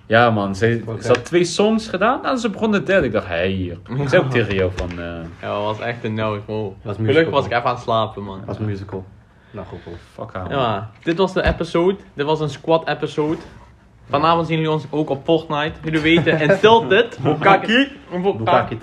[0.06, 3.06] Ja man, ze, had twee songs gedaan en ze begon de derde.
[3.08, 3.78] Ik dacht, hé hier.
[4.02, 4.90] Ik zei ook tegen jou van...
[4.90, 5.06] eh,
[5.42, 6.40] Ja, dat was echt een no.
[6.46, 6.76] bro.
[6.82, 8.38] was Gelukkig musical, was ik even aan het slapen, man.
[8.38, 9.06] Dat was musical.
[9.52, 9.80] Nou, goed.
[10.14, 10.50] Fuck aan.
[10.50, 11.96] Ja, dit was de episode.
[12.14, 13.38] Dit was een squad episode.
[14.10, 15.80] Vanavond zien jullie ons ook op Fortnite.
[15.84, 17.18] Jullie weten, in Tilted...
[17.22, 17.88] Bukaki.
[18.12, 18.78] Bukaki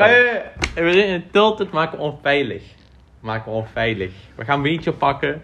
[0.75, 2.63] En we in Tilted maken we onveilig.
[3.25, 4.13] Maken we onveilig.
[4.35, 5.43] We gaan een beetje pakken.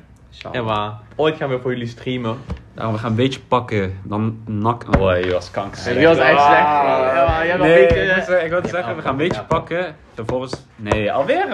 [0.52, 2.38] En waar, ooit gaan we voor jullie streamen.
[2.74, 3.98] Nou, we gaan een beetje pakken.
[4.02, 4.84] Dan nak.
[4.98, 5.94] Oh, je was kanker.
[5.94, 6.50] Die was echt slecht.
[6.50, 8.36] Ja, maar jij hebt Nee, een beetje...
[8.36, 9.96] ik, ik wilde zeggen, we gaan een beetje pakken.
[10.14, 10.66] Vervolgens.
[10.76, 11.48] Nee, alweer ik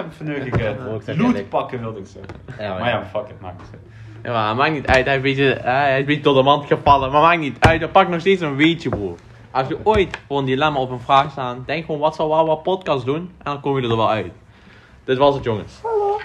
[0.53, 0.59] het.
[0.59, 2.33] Ja, ik zeg Loot pakken wilde ik zeggen.
[2.59, 3.81] Ja, Maar ja, fuck it, maakt niet uit.
[4.23, 5.05] Ja, maar maakt niet uit.
[5.05, 7.11] Hij is een beetje, eh, hij is een beetje door de mand gevallen.
[7.11, 7.81] Maar maakt niet uit.
[7.81, 9.15] We pakken nog steeds een weetje, bro.
[9.51, 12.55] Als je ooit voor een dilemma op een vraag staan, denk gewoon wat zal Wawa
[12.55, 13.17] podcast doen?
[13.17, 14.31] En dan kom je er wel uit.
[15.07, 15.73] Dit was het jongens.
[15.83, 16.19] Hallo.